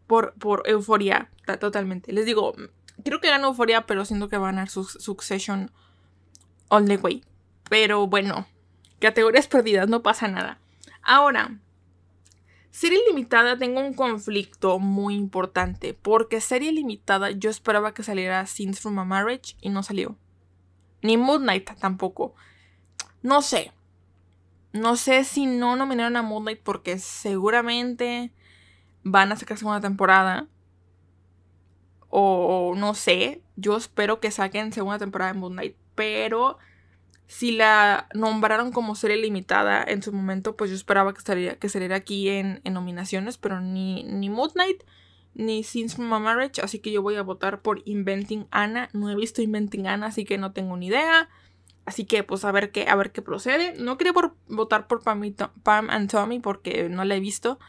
por, 0.06 0.34
por 0.34 0.62
euforia, 0.66 1.30
totalmente. 1.60 2.12
Les 2.12 2.26
digo, 2.26 2.54
creo 3.04 3.20
que 3.20 3.28
gana 3.28 3.46
euforia, 3.46 3.86
pero 3.86 4.04
siento 4.04 4.28
que 4.28 4.38
va 4.38 4.48
a 4.48 4.52
ganar 4.52 4.68
su 4.68 4.84
Succession 4.84 5.70
all 6.68 6.86
the 6.86 6.96
way. 6.96 7.24
Pero 7.68 8.06
bueno, 8.06 8.46
categorías 9.00 9.48
perdidas, 9.48 9.88
no 9.88 10.02
pasa 10.02 10.28
nada. 10.28 10.58
Ahora, 11.02 11.58
serie 12.70 13.00
limitada 13.08 13.56
tengo 13.56 13.80
un 13.80 13.94
conflicto 13.94 14.78
muy 14.78 15.14
importante. 15.14 15.94
Porque 15.94 16.40
serie 16.40 16.72
limitada 16.72 17.30
yo 17.30 17.50
esperaba 17.50 17.94
que 17.94 18.02
saliera 18.02 18.46
Scenes 18.46 18.80
from 18.80 18.98
a 18.98 19.04
Marriage 19.04 19.56
y 19.60 19.68
no 19.68 19.82
salió. 19.82 20.16
Ni 21.02 21.16
Moon 21.16 21.42
Knight 21.42 21.70
tampoco. 21.78 22.34
No 23.22 23.42
sé. 23.42 23.72
No 24.72 24.96
sé 24.96 25.24
si 25.24 25.46
no 25.46 25.76
nominaron 25.76 26.16
a 26.16 26.22
Moon 26.22 26.42
Knight 26.42 26.60
porque 26.62 26.98
seguramente 26.98 28.32
van 29.08 29.30
a 29.30 29.36
sacar 29.36 29.56
segunda 29.56 29.80
temporada. 29.80 30.48
O 32.08 32.74
no 32.76 32.94
sé, 32.94 33.40
yo 33.54 33.76
espero 33.76 34.18
que 34.20 34.32
saquen 34.32 34.72
segunda 34.72 34.98
temporada 34.98 35.32
de 35.32 35.38
Moon 35.38 35.52
Knight. 35.52 35.76
Pero 35.94 36.58
si 37.28 37.52
la 37.52 38.08
nombraron 38.14 38.72
como 38.72 38.96
serie 38.96 39.16
limitada 39.16 39.84
en 39.86 40.02
su 40.02 40.12
momento, 40.12 40.56
pues 40.56 40.70
yo 40.70 40.76
esperaba 40.76 41.12
que, 41.12 41.18
estaría, 41.18 41.56
que 41.56 41.68
saliera 41.68 41.96
aquí 41.96 42.28
en, 42.28 42.60
nominaciones. 42.64 43.38
Pero 43.38 43.60
ni, 43.60 44.02
ni 44.02 44.28
Moon 44.28 44.50
Knight 44.50 44.82
ni 45.34 45.62
from 45.62 46.12
a 46.12 46.18
Marriage. 46.18 46.60
Así 46.60 46.80
que 46.80 46.90
yo 46.90 47.00
voy 47.00 47.14
a 47.14 47.22
votar 47.22 47.62
por 47.62 47.82
Inventing 47.84 48.48
Anna. 48.50 48.88
No 48.92 49.08
he 49.08 49.14
visto 49.14 49.40
Inventing 49.40 49.86
Anna, 49.86 50.06
así 50.06 50.24
que 50.24 50.36
no 50.36 50.52
tengo 50.52 50.76
ni 50.76 50.88
idea. 50.88 51.28
Así 51.84 52.06
que 52.06 52.24
pues 52.24 52.44
a 52.44 52.50
ver 52.50 52.72
qué, 52.72 52.88
a 52.88 52.96
ver 52.96 53.12
qué 53.12 53.22
procede. 53.22 53.74
No 53.78 53.98
quería 53.98 54.12
por, 54.12 54.34
votar 54.48 54.88
por 54.88 55.04
Pam, 55.04 55.22
Pam 55.62 55.90
and 55.90 56.10
Tommy 56.10 56.40
porque 56.40 56.88
no 56.88 57.04
la 57.04 57.14
he 57.14 57.20
visto 57.20 57.60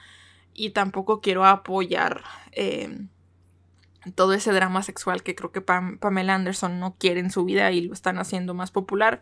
y 0.58 0.72
tampoco 0.72 1.22
quiero 1.22 1.46
apoyar 1.46 2.24
em, 2.52 3.08
todo 4.16 4.34
ese 4.34 4.52
drama 4.52 4.82
sexual 4.82 5.24
que 5.24 5.36
creo 5.36 5.52
que 5.52 5.62
Pamela 5.62 6.36
Anderson 6.36 6.80
no 6.80 6.96
quiere 6.98 7.20
en 7.22 7.30
su 7.30 7.46
vida 7.46 7.72
y 7.72 7.82
lo 7.82 7.94
están 7.94 8.18
haciendo 8.18 8.54
más 8.54 8.72
popular. 8.72 9.22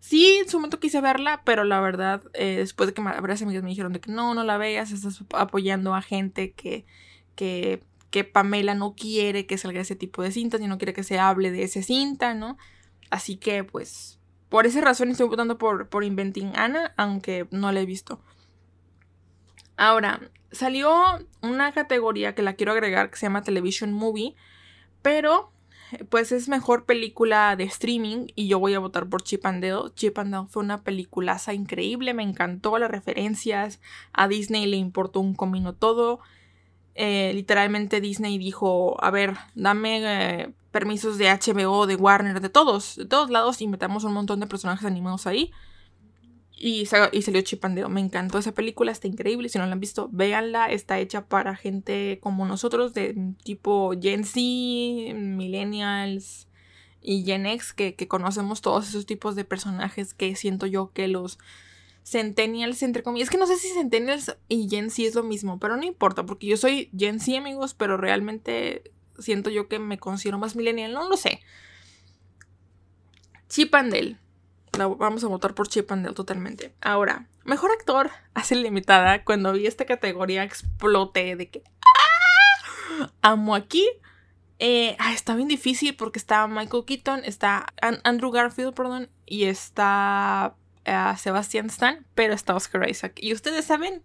Sí, 0.00 0.38
en 0.40 0.48
su 0.48 0.56
momento 0.56 0.80
quise 0.80 1.00
verla, 1.00 1.42
pero 1.44 1.64
la 1.64 1.80
verdad, 1.80 2.22
eh, 2.32 2.56
después 2.58 2.86
de 2.88 2.94
que 2.94 3.02
varias 3.02 3.42
amigas 3.42 3.62
me 3.62 3.68
dijeron 3.68 3.92
de 3.92 4.00
que 4.00 4.10
no, 4.10 4.34
no 4.34 4.42
la 4.42 4.56
veas, 4.56 4.90
estás 4.90 5.22
apoyando 5.34 5.94
a 5.94 6.02
gente 6.02 6.52
que, 6.52 6.86
que, 7.36 7.82
que 8.10 8.24
Pamela 8.24 8.74
no 8.74 8.94
quiere 8.94 9.46
que 9.46 9.58
salga 9.58 9.82
ese 9.82 9.96
tipo 9.96 10.22
de 10.22 10.32
cintas 10.32 10.62
y 10.62 10.66
no 10.66 10.78
quiere 10.78 10.94
que 10.94 11.04
se 11.04 11.18
hable 11.18 11.50
de 11.50 11.62
ese 11.62 11.82
cinta, 11.82 12.34
¿no? 12.34 12.56
Así 13.10 13.36
que, 13.36 13.64
pues, 13.64 14.18
por 14.48 14.66
esa 14.66 14.80
razón 14.80 15.10
estoy 15.10 15.28
votando 15.28 15.58
por, 15.58 15.88
por 15.88 16.04
Inventing 16.04 16.52
Anna, 16.56 16.94
aunque 16.96 17.46
no 17.50 17.70
la 17.70 17.80
he 17.80 17.86
visto. 17.86 18.20
Ahora, 19.76 20.20
salió 20.52 20.92
una 21.42 21.72
categoría 21.72 22.34
que 22.34 22.42
la 22.42 22.54
quiero 22.54 22.72
agregar 22.72 23.10
que 23.10 23.16
se 23.16 23.26
llama 23.26 23.42
Television 23.42 23.92
Movie, 23.92 24.34
pero 25.02 25.52
pues 26.08 26.32
es 26.32 26.48
mejor 26.48 26.86
película 26.86 27.54
de 27.56 27.64
streaming 27.64 28.26
y 28.34 28.48
yo 28.48 28.58
voy 28.58 28.74
a 28.74 28.78
votar 28.78 29.08
por 29.08 29.22
Chip 29.22 29.44
and 29.46 29.62
Dale. 29.62 29.92
Chip 29.94 30.18
and 30.18 30.32
Dale 30.32 30.48
fue 30.48 30.62
una 30.62 30.82
peliculaza 30.82 31.54
increíble, 31.54 32.14
me 32.14 32.22
encantó 32.22 32.78
las 32.78 32.90
referencias, 32.90 33.80
a 34.12 34.28
Disney 34.28 34.66
le 34.66 34.76
importó 34.76 35.20
un 35.20 35.34
comino 35.34 35.74
todo. 35.74 36.20
Eh, 36.96 37.32
literalmente 37.34 38.00
Disney 38.00 38.38
dijo, 38.38 39.02
a 39.02 39.10
ver, 39.10 39.34
dame 39.54 40.42
eh, 40.42 40.54
permisos 40.70 41.18
de 41.18 41.28
HBO, 41.28 41.86
de 41.86 41.96
Warner, 41.96 42.40
de 42.40 42.48
todos, 42.48 42.96
de 42.96 43.06
todos 43.06 43.30
lados 43.30 43.60
y 43.60 43.66
metamos 43.66 44.04
un 44.04 44.12
montón 44.12 44.40
de 44.40 44.46
personajes 44.46 44.86
animados 44.86 45.26
ahí. 45.26 45.52
Y, 46.56 46.86
salió 46.86 47.40
Chipandeo. 47.42 47.88
Me 47.88 48.00
encantó 48.00 48.38
esa 48.38 48.52
película, 48.52 48.92
está 48.92 49.08
increíble. 49.08 49.48
Si 49.48 49.58
no 49.58 49.66
la 49.66 49.72
han 49.72 49.80
visto, 49.80 50.08
véanla. 50.12 50.70
Está 50.70 50.98
hecha 50.98 51.26
para 51.26 51.56
gente 51.56 52.18
como 52.22 52.46
nosotros, 52.46 52.94
de 52.94 53.34
tipo 53.42 53.92
Gen 54.00 54.24
Z, 54.24 54.38
Millennials 55.14 56.48
y 57.02 57.24
Gen 57.24 57.46
X, 57.46 57.74
que, 57.74 57.94
conocemos 58.08 58.62
todos 58.62 58.88
esos 58.88 59.04
tipos 59.04 59.36
de 59.36 59.44
personajes 59.44 60.14
que 60.14 60.34
siento 60.36 60.66
yo 60.66 60.92
que 60.92 61.08
los 61.08 61.38
Centennials, 62.02 62.82
entre 62.82 63.02
comillas. 63.02 63.26
Es 63.26 63.30
que 63.30 63.38
no 63.38 63.46
sé 63.46 63.56
si 63.56 63.68
Centennials 63.68 64.36
y 64.48 64.68
Gen 64.68 64.90
Z 64.90 65.08
es 65.08 65.14
lo 65.14 65.22
mismo, 65.22 65.58
pero 65.58 65.76
no 65.76 65.84
importa, 65.84 66.24
porque 66.24 66.46
yo 66.46 66.56
soy 66.56 66.90
Gen 66.96 67.20
Z, 67.20 67.36
amigos, 67.36 67.74
pero 67.74 67.96
realmente 67.96 68.92
siento 69.18 69.50
yo 69.50 69.68
que 69.68 69.78
me 69.78 69.98
considero 69.98 70.38
más 70.38 70.56
Millennial. 70.56 70.92
No 70.92 71.08
lo 71.08 71.16
sé. 71.16 71.40
Chipandel 73.48 74.18
vamos 74.76 75.24
a 75.24 75.28
votar 75.28 75.54
por 75.54 75.68
Chip 75.68 75.90
and 75.92 76.04
Dale 76.04 76.14
totalmente. 76.14 76.74
Ahora, 76.80 77.26
mejor 77.44 77.70
actor 77.72 78.10
hace 78.34 78.56
limitada. 78.56 79.24
Cuando 79.24 79.52
vi 79.52 79.66
esta 79.66 79.84
categoría 79.84 80.44
exploté 80.44 81.36
de 81.36 81.50
que 81.50 81.62
¡Ah! 81.80 83.10
amo 83.22 83.54
aquí. 83.54 83.88
Eh, 84.60 84.96
ah, 85.00 85.12
está 85.12 85.34
bien 85.34 85.48
difícil 85.48 85.96
porque 85.96 86.18
está 86.18 86.46
Michael 86.46 86.84
Keaton, 86.86 87.22
está 87.24 87.66
Andrew 88.04 88.30
Garfield, 88.30 88.72
perdón, 88.72 89.10
y 89.26 89.44
está 89.44 90.54
uh, 90.86 91.16
Sebastian 91.16 91.66
Stan, 91.66 92.06
pero 92.14 92.34
está 92.34 92.54
Oscar 92.54 92.88
Isaac. 92.88 93.14
Y 93.16 93.32
ustedes 93.32 93.64
saben, 93.64 94.02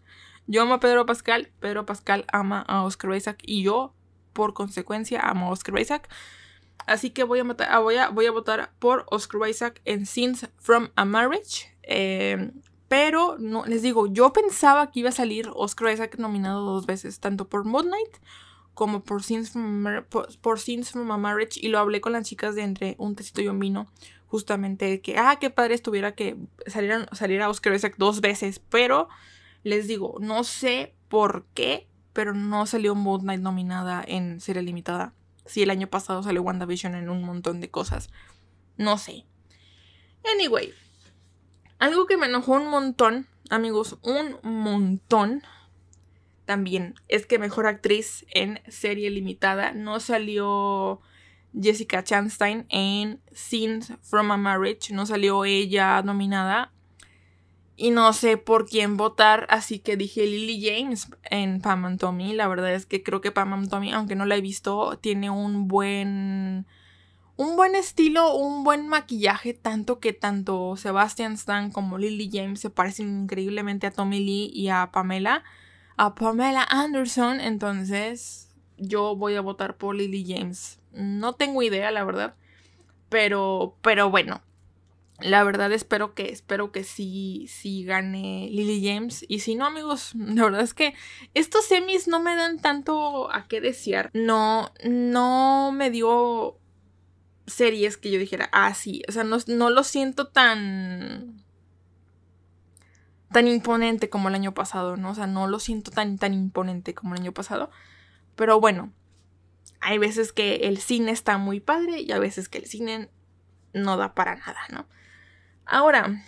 yo 0.47 0.63
amo 0.63 0.75
a 0.75 0.79
Pedro 0.79 1.05
Pascal, 1.05 1.51
Pedro 1.59 1.85
Pascal 1.85 2.25
ama 2.31 2.61
a 2.67 2.83
Oscar 2.83 3.15
Isaac 3.15 3.37
y 3.43 3.63
yo, 3.63 3.93
por 4.33 4.53
consecuencia, 4.53 5.21
amo 5.21 5.47
a 5.47 5.51
Oscar 5.51 5.79
Isaac. 5.79 6.09
Así 6.85 7.11
que 7.11 7.23
voy 7.23 7.39
a, 7.39 7.45
ah, 7.69 7.79
voy 7.79 8.25
a, 8.25 8.31
votar 8.31 8.71
por 8.79 9.05
Oscar 9.11 9.47
Isaac 9.49 9.81
en 9.85 10.05
Scenes 10.05 10.49
from 10.57 10.89
a 10.95 11.05
Marriage. 11.05 11.75
Em, 11.83 12.51
pero 12.87 13.37
no, 13.37 13.65
les 13.65 13.83
digo, 13.83 14.07
yo 14.07 14.33
pensaba 14.33 14.91
que 14.91 15.01
iba 15.01 15.09
a 15.09 15.13
salir 15.13 15.49
Oscar 15.53 15.93
Isaac 15.93 16.17
nominado 16.17 16.65
dos 16.65 16.87
veces, 16.87 17.19
tanto 17.19 17.47
por 17.47 17.63
Moon 17.63 17.85
Knight 17.85 18.17
como 18.73 19.03
por 19.03 19.21
Scenes, 19.21 19.51
from, 19.51 19.85
from 20.11 21.11
a 21.11 21.17
Marriage. 21.17 21.59
Y 21.61 21.67
lo 21.67 21.79
hablé 21.79 22.01
con 22.01 22.13
las 22.13 22.27
chicas 22.27 22.55
de 22.55 22.63
entre 22.63 22.95
un 22.97 23.15
tecito 23.15 23.41
y 23.41 23.47
un 23.47 23.59
vino. 23.59 23.87
Justamente 24.25 25.01
que, 25.01 25.17
ah, 25.17 25.37
qué 25.39 25.49
padre 25.49 25.75
estuviera 25.75 26.13
que 26.13 26.37
salieran, 26.65 27.07
saliera 27.11 27.49
Oscar 27.49 27.73
Isaac 27.73 27.95
dos 27.97 28.21
veces. 28.21 28.59
Pero 28.59 29.09
les 29.63 29.87
digo, 29.87 30.15
no 30.19 30.43
sé 30.43 30.95
por 31.07 31.45
qué, 31.53 31.87
pero 32.13 32.33
no 32.33 32.65
salió 32.65 32.95
Moon 32.95 33.21
Knight 33.21 33.41
nominada 33.41 34.03
en 34.07 34.39
serie 34.39 34.61
limitada 34.61 35.13
si 35.49 35.63
el 35.63 35.71
año 35.71 35.89
pasado 35.89 36.23
salió 36.23 36.43
WandaVision 36.43 36.95
en 36.95 37.09
un 37.09 37.23
montón 37.23 37.59
de 37.59 37.69
cosas. 37.69 38.09
No 38.77 38.97
sé. 38.97 39.25
Anyway, 40.33 40.73
algo 41.79 42.05
que 42.05 42.17
me 42.17 42.27
enojó 42.27 42.53
un 42.53 42.67
montón, 42.67 43.27
amigos, 43.49 43.97
un 44.03 44.37
montón, 44.43 45.43
también 46.45 46.95
es 47.07 47.25
que 47.25 47.39
mejor 47.39 47.67
actriz 47.67 48.25
en 48.31 48.61
serie 48.67 49.09
limitada 49.09 49.71
no 49.73 49.99
salió 49.99 51.01
Jessica 51.53 52.03
Chastain 52.03 52.65
en 52.69 53.21
Scenes 53.31 53.93
from 54.01 54.31
a 54.31 54.37
Marriage. 54.37 54.93
No 54.93 55.05
salió 55.05 55.45
ella 55.45 56.01
nominada. 56.01 56.71
Y 57.81 57.91
no 57.91 58.11
sé 58.11 58.35
por 58.35 58.67
quién 58.67 58.97
votar, 58.97 59.47
así 59.49 59.79
que 59.79 59.95
dije 59.95 60.25
Lily 60.25 60.61
James 60.61 61.07
en 61.23 61.61
Pam 61.61 61.85
and 61.85 61.97
Tommy. 61.97 62.33
La 62.33 62.49
verdad 62.49 62.73
es 62.73 62.85
que 62.85 63.03
creo 63.03 63.21
que 63.21 63.31
Pam 63.31 63.53
and 63.53 63.69
Tommy, 63.69 63.93
aunque 63.93 64.17
no 64.17 64.25
la 64.25 64.35
he 64.35 64.41
visto, 64.41 64.99
tiene 64.99 65.29
un 65.29 65.69
buen 65.69 66.67
un 67.37 67.55
buen 67.55 67.75
estilo, 67.75 68.35
un 68.35 68.65
buen 68.65 68.89
maquillaje, 68.89 69.53
tanto 69.53 70.01
que 70.01 70.11
tanto 70.11 70.75
Sebastian 70.75 71.35
Stan 71.35 71.71
como 71.71 71.97
Lily 71.97 72.29
James 72.29 72.59
se 72.59 72.69
parecen 72.69 73.21
increíblemente 73.21 73.87
a 73.87 73.91
Tommy 73.91 74.19
Lee 74.19 74.51
y 74.53 74.67
a 74.67 74.91
Pamela, 74.91 75.45
a 75.95 76.15
Pamela 76.15 76.67
Anderson, 76.69 77.39
entonces 77.39 78.53
yo 78.77 79.15
voy 79.15 79.35
a 79.35 79.41
votar 79.41 79.77
por 79.77 79.95
Lily 79.95 80.25
James. 80.27 80.81
No 80.91 81.31
tengo 81.31 81.63
idea, 81.63 81.91
la 81.91 82.03
verdad, 82.03 82.35
pero 83.07 83.77
pero 83.81 84.09
bueno, 84.09 84.41
la 85.21 85.43
verdad 85.43 85.71
espero 85.71 86.13
que 86.13 86.29
espero 86.29 86.71
que 86.71 86.83
sí 86.83 87.45
sí 87.49 87.83
gane 87.83 88.49
Lily 88.51 88.87
James 88.87 89.25
y 89.27 89.39
si 89.39 89.55
no 89.55 89.65
amigos 89.65 90.11
la 90.15 90.43
verdad 90.43 90.61
es 90.61 90.73
que 90.73 90.93
estos 91.33 91.65
semis 91.65 92.07
no 92.07 92.19
me 92.19 92.35
dan 92.35 92.59
tanto 92.59 93.31
a 93.31 93.47
qué 93.47 93.61
desear 93.61 94.09
no 94.13 94.71
no 94.83 95.71
me 95.73 95.89
dio 95.89 96.59
series 97.49 97.97
que 97.97 98.11
yo 98.11 98.19
dijera, 98.19 98.49
ah, 98.51 98.73
sí, 98.73 99.01
o 99.07 99.11
sea, 99.11 99.23
no, 99.23 99.37
no 99.47 99.69
lo 99.69 99.83
siento 99.83 100.27
tan 100.27 101.43
tan 103.31 103.47
imponente 103.47 104.09
como 104.09 104.29
el 104.29 104.35
año 104.35 104.55
pasado, 104.55 104.97
¿no? 104.97 105.11
O 105.11 105.15
sea, 105.15 105.27
no 105.27 105.47
lo 105.47 105.59
siento 105.59 105.91
tan, 105.91 106.17
tan 106.17 106.33
imponente 106.33 106.95
como 106.95 107.13
el 107.13 107.21
año 107.21 107.31
pasado. 107.31 107.69
Pero 108.35 108.59
bueno, 108.59 108.91
hay 109.81 109.99
veces 109.99 110.33
que 110.33 110.55
el 110.67 110.79
cine 110.79 111.11
está 111.11 111.37
muy 111.37 111.59
padre 111.59 112.01
y 112.01 112.11
a 112.11 112.17
veces 112.17 112.49
que 112.49 112.57
el 112.57 112.65
cine 112.65 113.09
no 113.71 113.97
da 113.97 114.15
para 114.15 114.35
nada, 114.35 114.59
¿no? 114.71 114.87
Ahora, 115.71 116.23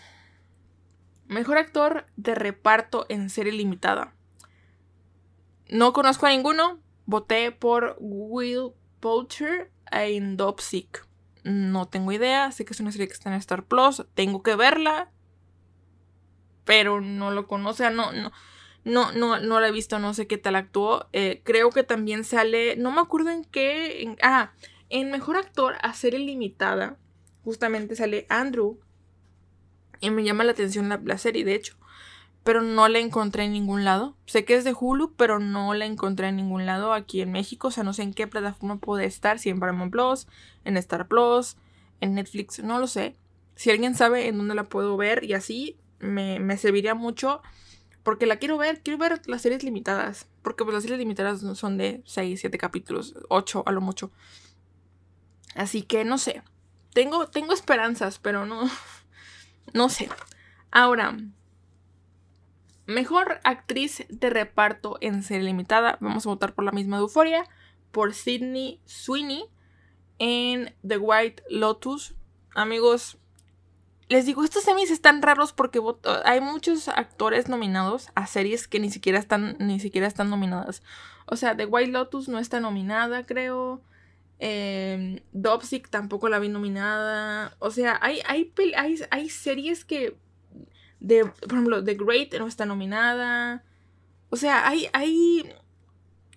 mejor 1.26 1.58
actor 1.58 2.06
de 2.16 2.36
reparto 2.36 3.08
en 3.10 3.32
serie 3.32 3.52
limitada. 3.52 4.14
No 5.68 5.94
conozco 5.94 6.28
a 6.28 6.30
ninguno. 6.30 6.80
Voté 7.08 7.52
por 7.52 7.98
Will 8.00 8.74
Poulter 9.00 9.72
en 9.92 10.38
Dopsic. 10.38 11.08
No 11.44 11.88
tengo 11.88 12.12
idea, 12.12 12.52
sé 12.52 12.66
que 12.66 12.74
es 12.74 12.80
una 12.80 12.92
serie 12.92 13.08
que 13.08 13.14
está 13.14 13.32
en 13.32 13.36
Star 13.38 13.66
Plus, 13.66 14.06
tengo 14.14 14.44
que 14.44 14.56
verla, 14.56 15.12
pero 16.64 17.02
no 17.02 17.32
lo 17.32 17.48
conozco, 17.48 17.90
no, 17.90 18.12
no, 18.12 18.32
no, 18.84 19.12
no, 19.12 19.40
no 19.40 19.60
la 19.60 19.68
he 19.68 19.72
visto, 19.72 19.98
no 19.98 20.14
sé 20.14 20.28
qué 20.28 20.38
tal 20.38 20.56
actuó. 20.56 21.10
Eh, 21.14 21.42
creo 21.44 21.72
que 21.72 21.82
también 21.82 22.24
sale, 22.26 22.76
no 22.76 22.92
me 22.92 23.02
acuerdo 23.02 23.32
en 23.32 23.44
qué, 23.44 24.16
ah, 24.22 24.54
en 24.90 25.10
Mejor 25.10 25.38
Actor 25.38 25.78
a 25.82 25.96
serie 25.96 26.20
limitada, 26.20 27.00
justamente 27.44 27.96
sale 27.96 28.28
Andrew, 28.30 28.80
y 30.02 30.10
me 30.10 30.24
llama 30.24 30.44
la 30.44 30.52
atención 30.52 30.90
la, 30.90 31.00
la 31.04 31.18
serie, 31.18 31.46
de 31.46 31.56
hecho 31.56 31.78
pero 32.44 32.62
no 32.62 32.88
la 32.88 33.00
encontré 33.00 33.46
en 33.46 33.54
ningún 33.54 33.86
lado. 33.86 34.16
Sé 34.26 34.46
que 34.46 34.56
es 34.56 34.64
de 34.64 34.76
Hulu, 34.78 35.14
pero 35.16 35.40
no 35.40 35.74
la 35.74 35.86
encontré 35.86 36.28
en 36.28 36.38
ningún 36.38 36.66
lado 36.66 36.94
aquí 36.94 37.22
en 37.22 37.32
México. 37.32 37.68
O 37.68 37.72
sea, 37.72 37.84
no 37.84 37.94
sé 37.94 38.04
en 38.04 38.14
qué 38.14 38.28
plataforma 38.28 38.78
puede 38.78 39.06
estar, 39.06 39.38
si 39.38 39.50
en 39.50 39.60
Paramount 39.60 39.92
Plus, 39.92 40.28
en 40.66 40.78
Star 40.78 41.08
Plus, 41.08 41.58
en 42.00 42.16
Netflix, 42.16 42.60
no 42.60 42.80
lo 42.80 42.88
sé. 42.88 43.16
Si 43.56 43.70
alguien 43.70 43.94
sabe 43.94 44.28
en 44.28 44.38
dónde 44.38 44.56
la 44.56 44.70
puedo 44.70 44.98
ver 44.98 45.24
y 45.24 45.34
así, 45.34 45.78
me, 46.00 46.40
me 46.40 46.58
serviría 46.58 46.96
mucho. 46.96 47.42
Porque 48.02 48.26
la 48.26 48.38
quiero 48.38 48.58
ver, 48.58 48.82
quiero 48.82 48.98
ver 48.98 49.22
las 49.28 49.44
series 49.44 49.64
limitadas. 49.64 50.28
Porque 50.42 50.64
pues 50.64 50.74
las 50.74 50.82
series 50.82 51.00
limitadas 51.00 51.42
son 51.56 51.78
de 51.78 52.02
6, 52.06 52.40
7 52.40 52.58
capítulos, 52.58 53.14
8 53.30 53.64
a 53.68 53.72
lo 53.72 53.82
mucho. 53.82 54.12
Así 55.54 55.84
que 55.84 56.04
no 56.06 56.18
sé. 56.18 56.42
Tengo, 56.94 57.28
tengo 57.28 57.54
esperanzas, 57.54 58.18
pero 58.18 58.48
no. 58.48 58.68
No 59.74 59.90
sé. 59.90 60.10
Ahora, 60.72 61.18
Mejor 62.92 63.40
actriz 63.46 64.04
de 64.10 64.30
reparto 64.30 64.98
en 65.00 65.24
serie 65.24 65.46
limitada. 65.46 65.98
Vamos 66.02 66.26
a 66.26 66.30
votar 66.30 66.54
por 66.54 66.66
la 66.66 66.74
misma 66.74 66.98
de 66.98 67.04
Euforia. 67.04 67.48
Por 67.92 68.14
Sidney 68.14 68.82
Sweeney 68.86 69.46
en 70.20 70.76
The 70.86 70.98
White 70.98 71.44
Lotus. 71.50 72.16
Amigos, 72.54 73.18
les 74.10 74.26
digo, 74.26 74.44
estos 74.44 74.64
semis 74.64 74.92
están 74.92 75.22
raros 75.22 75.54
porque 75.54 75.80
hay 76.26 76.42
muchos 76.42 76.90
actores 76.90 77.48
nominados 77.48 78.10
a 78.14 78.28
series 78.28 78.68
que 78.68 78.82
ni 78.82 78.92
siquiera 78.92 79.20
están, 79.20 79.56
ni 79.60 79.80
siquiera 79.80 80.06
están 80.06 80.30
nominadas. 80.30 80.84
O 81.28 81.38
sea, 81.38 81.56
The 81.56 81.68
White 81.68 81.92
Lotus 81.92 82.28
no 82.28 82.40
está 82.40 82.60
nominada, 82.60 83.26
creo. 83.26 83.82
Eh, 84.44 85.22
tampoco 85.92 86.28
la 86.28 86.40
vi 86.40 86.50
nominada. 86.50 87.56
O 87.60 87.70
sea, 87.70 88.00
hay, 88.02 88.22
hay, 88.26 88.52
hay, 89.12 89.30
series 89.30 89.86
que 89.86 90.18
de, 91.00 91.26
por 91.26 91.52
ejemplo, 91.52 91.84
The 91.84 91.94
Great 91.94 92.34
no 92.40 92.48
está 92.48 92.66
nominada. 92.66 93.64
O 94.32 94.38
sea, 94.38 94.68
hay, 94.68 94.88
hay, 94.94 95.54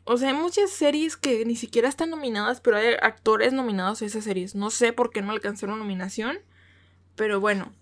o 0.05 0.19
sea, 0.19 0.29
hay 0.29 0.35
muchas 0.35 0.71
series 0.71 1.17
que 1.17 1.47
ni 1.47 1.57
siquiera 1.57 1.89
están 1.89 2.11
nominadas, 2.11 2.61
pero 2.61 2.77
hay 2.77 2.89
actores 3.01 3.55
nominados 3.55 4.03
a 4.03 4.05
esas 4.05 4.25
series. 4.25 4.55
No 4.55 4.69
sé 4.71 4.93
por 4.93 5.11
qué 5.11 5.23
no 5.23 5.33
alcanzaron 5.33 5.79
nominación, 5.79 6.39
pero 7.17 7.41
bueno. 7.41 7.73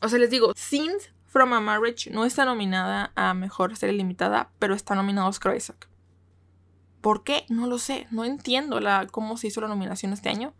O 0.00 0.08
sea, 0.08 0.20
les 0.20 0.30
digo, 0.30 0.52
Scenes 0.54 1.10
from 1.26 1.54
a 1.54 1.60
Marriage 1.60 2.08
no 2.10 2.24
está 2.24 2.44
nominada 2.44 3.10
a 3.16 3.34
Mejor 3.34 3.76
Serie 3.76 3.96
Limitada, 3.96 4.52
pero 4.60 4.74
está 4.74 4.94
nominado 4.94 5.28
Oscar 5.28 5.56
Isaac. 5.56 5.87
¿Por 7.00 7.24
qué? 7.24 7.44
No 7.48 7.66
lo 7.66 7.78
sé. 7.78 8.06
No 8.10 8.24
entiendo 8.24 8.80
la, 8.80 9.06
cómo 9.10 9.36
se 9.36 9.48
hizo 9.48 9.60
la 9.60 9.68
nominación 9.68 10.12
este 10.12 10.28
año. 10.28 10.54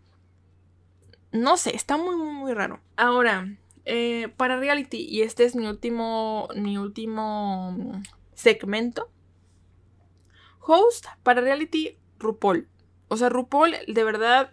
No 1.32 1.56
sé, 1.56 1.74
está 1.74 1.96
muy, 1.96 2.16
muy, 2.16 2.32
muy 2.32 2.54
raro. 2.54 2.80
Ahora, 2.96 3.48
eh, 3.84 4.28
para 4.36 4.58
reality, 4.58 4.98
y 4.98 5.22
este 5.22 5.44
es 5.44 5.54
mi 5.54 5.66
último, 5.66 6.48
mi 6.54 6.78
último 6.78 8.02
segmento. 8.34 9.10
Host 10.60 11.06
para 11.22 11.40
reality, 11.40 11.98
RuPaul. 12.18 12.68
O 13.08 13.16
sea, 13.16 13.28
RuPaul, 13.28 13.74
de 13.86 14.04
verdad, 14.04 14.52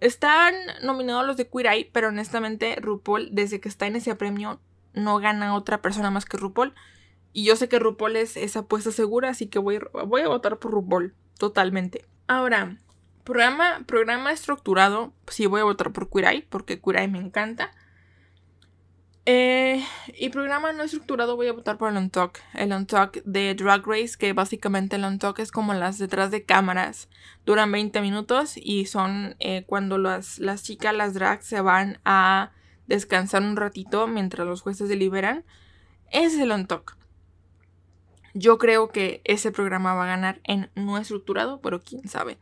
están 0.00 0.54
nominados 0.82 1.26
los 1.26 1.36
de 1.36 1.48
Queer 1.48 1.66
Eye, 1.66 1.90
pero 1.92 2.08
honestamente, 2.08 2.76
RuPaul, 2.76 3.30
desde 3.32 3.60
que 3.60 3.68
está 3.68 3.86
en 3.86 3.96
ese 3.96 4.14
premio, 4.14 4.60
no 4.94 5.18
gana 5.18 5.54
otra 5.54 5.82
persona 5.82 6.10
más 6.10 6.24
que 6.24 6.36
RuPaul. 6.36 6.74
Y 7.32 7.44
yo 7.44 7.56
sé 7.56 7.68
que 7.68 7.78
RuPaul 7.78 8.16
es 8.16 8.36
esa 8.36 8.60
apuesta 8.60 8.90
segura, 8.90 9.30
así 9.30 9.48
que 9.48 9.58
voy, 9.58 9.80
voy 10.06 10.22
a 10.22 10.28
votar 10.28 10.58
por 10.58 10.70
RuPaul, 10.72 11.14
totalmente. 11.38 12.04
Ahora, 12.26 12.78
programa, 13.24 13.82
programa 13.86 14.32
estructurado, 14.32 15.12
sí 15.28 15.46
voy 15.46 15.60
a 15.60 15.64
votar 15.64 15.92
por 15.92 16.08
Eye, 16.12 16.46
porque 16.48 16.80
Eye 16.84 17.08
me 17.08 17.18
encanta. 17.18 17.72
Eh, 19.28 19.84
y 20.16 20.28
programa 20.28 20.72
no 20.72 20.84
estructurado 20.84 21.34
voy 21.34 21.48
a 21.48 21.52
votar 21.52 21.78
por 21.78 21.90
el 21.90 21.96
On 21.96 22.10
Talk. 22.10 22.40
El 22.54 22.72
On 22.72 22.86
Talk 22.86 23.24
de 23.24 23.56
Drag 23.56 23.84
Race, 23.84 24.16
que 24.16 24.32
básicamente 24.32 24.96
el 24.96 25.04
On 25.04 25.18
Talk 25.18 25.40
es 25.40 25.50
como 25.50 25.74
las 25.74 25.98
detrás 25.98 26.30
de 26.30 26.44
cámaras. 26.44 27.08
Duran 27.44 27.72
20 27.72 28.00
minutos 28.02 28.54
y 28.56 28.86
son 28.86 29.34
eh, 29.40 29.64
cuando 29.66 29.98
las, 29.98 30.38
las 30.38 30.62
chicas, 30.62 30.94
las 30.94 31.14
drags, 31.14 31.44
se 31.44 31.60
van 31.60 31.98
a 32.04 32.52
descansar 32.86 33.42
un 33.42 33.56
ratito 33.56 34.06
mientras 34.06 34.46
los 34.46 34.60
jueces 34.60 34.88
deliberan. 34.88 35.44
Ese 36.12 36.36
es 36.36 36.42
el 36.42 36.52
On 36.52 36.68
Talk. 36.68 36.95
Yo 38.38 38.58
creo 38.58 38.88
que 38.88 39.22
ese 39.24 39.50
programa 39.50 39.94
va 39.94 40.04
a 40.04 40.08
ganar 40.08 40.40
en 40.44 40.70
no 40.74 40.98
estructurado, 40.98 41.60
pero 41.60 41.82
quién 41.82 42.06
sabe. 42.06 42.38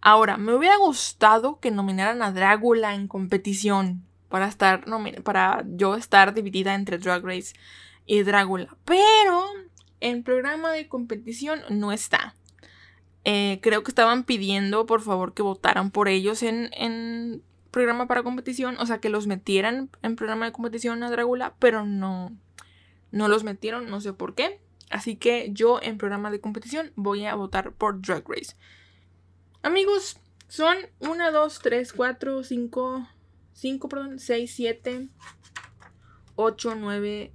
Ahora, 0.00 0.36
me 0.36 0.54
hubiera 0.54 0.76
gustado 0.76 1.60
que 1.60 1.70
nominaran 1.70 2.20
a 2.20 2.32
Drácula 2.32 2.94
en 2.94 3.06
competición 3.08 4.04
para 4.28 4.48
estar, 4.48 4.84
para 5.22 5.64
yo 5.68 5.94
estar 5.94 6.34
dividida 6.34 6.74
entre 6.74 6.98
Drag 6.98 7.24
Race 7.24 7.54
y 8.06 8.22
Dragula. 8.22 8.76
Pero 8.84 9.44
en 10.00 10.24
programa 10.24 10.72
de 10.72 10.88
competición 10.88 11.60
no 11.70 11.92
está. 11.92 12.34
Eh, 13.24 13.60
creo 13.62 13.82
que 13.82 13.90
estaban 13.90 14.24
pidiendo 14.24 14.86
por 14.86 15.00
favor 15.00 15.34
que 15.34 15.42
votaran 15.42 15.90
por 15.90 16.08
ellos 16.08 16.42
en, 16.42 17.42
programa 17.70 18.06
para 18.06 18.22
competición, 18.22 18.76
o 18.78 18.86
sea, 18.86 18.98
que 19.00 19.10
los 19.10 19.26
metieran 19.26 19.90
en 20.02 20.16
programa 20.16 20.46
de 20.46 20.52
competición 20.52 21.02
a 21.02 21.10
Dragula, 21.10 21.54
pero 21.58 21.84
no, 21.84 22.32
no 23.10 23.28
los 23.28 23.44
metieron, 23.44 23.90
no 23.90 24.00
sé 24.00 24.12
por 24.12 24.34
qué. 24.34 24.60
Así 24.90 25.16
que 25.16 25.50
yo 25.52 25.80
en 25.82 25.98
programa 25.98 26.30
de 26.30 26.40
competición 26.40 26.92
voy 26.94 27.24
a 27.26 27.34
votar 27.34 27.72
por 27.72 28.00
Drag 28.00 28.24
Race. 28.28 28.54
Amigos, 29.62 30.18
son 30.48 30.76
1, 31.00 31.32
2, 31.32 31.58
3, 31.60 31.92
4, 31.92 32.44
5, 32.44 33.08
5, 33.52 33.88
perdón, 33.88 34.18
6, 34.20 34.54
7, 34.54 35.08
8, 36.36 36.74
9, 36.76 37.32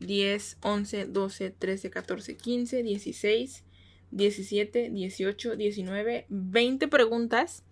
10, 0.00 0.58
11, 0.60 1.06
12, 1.06 1.50
13, 1.50 1.90
14, 1.90 2.36
15, 2.36 2.82
16, 2.82 3.64
17, 4.10 4.90
18, 4.90 5.56
19, 5.56 6.26
20 6.28 6.88
preguntas, 6.88 7.64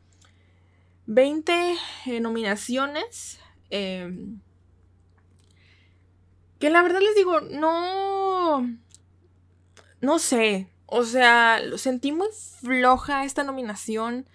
20 1.06 1.76
eh, 2.06 2.20
nominaciones. 2.20 3.40
Eh, 3.70 4.36
que 6.60 6.70
la 6.70 6.82
verdad 6.82 7.00
les 7.00 7.16
digo, 7.16 7.40
no. 7.40 8.78
No 10.00 10.18
sé. 10.18 10.68
O 10.86 11.04
sea, 11.04 11.60
lo 11.60 11.78
sentí 11.78 12.12
muy 12.12 12.28
floja 12.60 13.24
esta 13.24 13.44
nominación. 13.44 14.28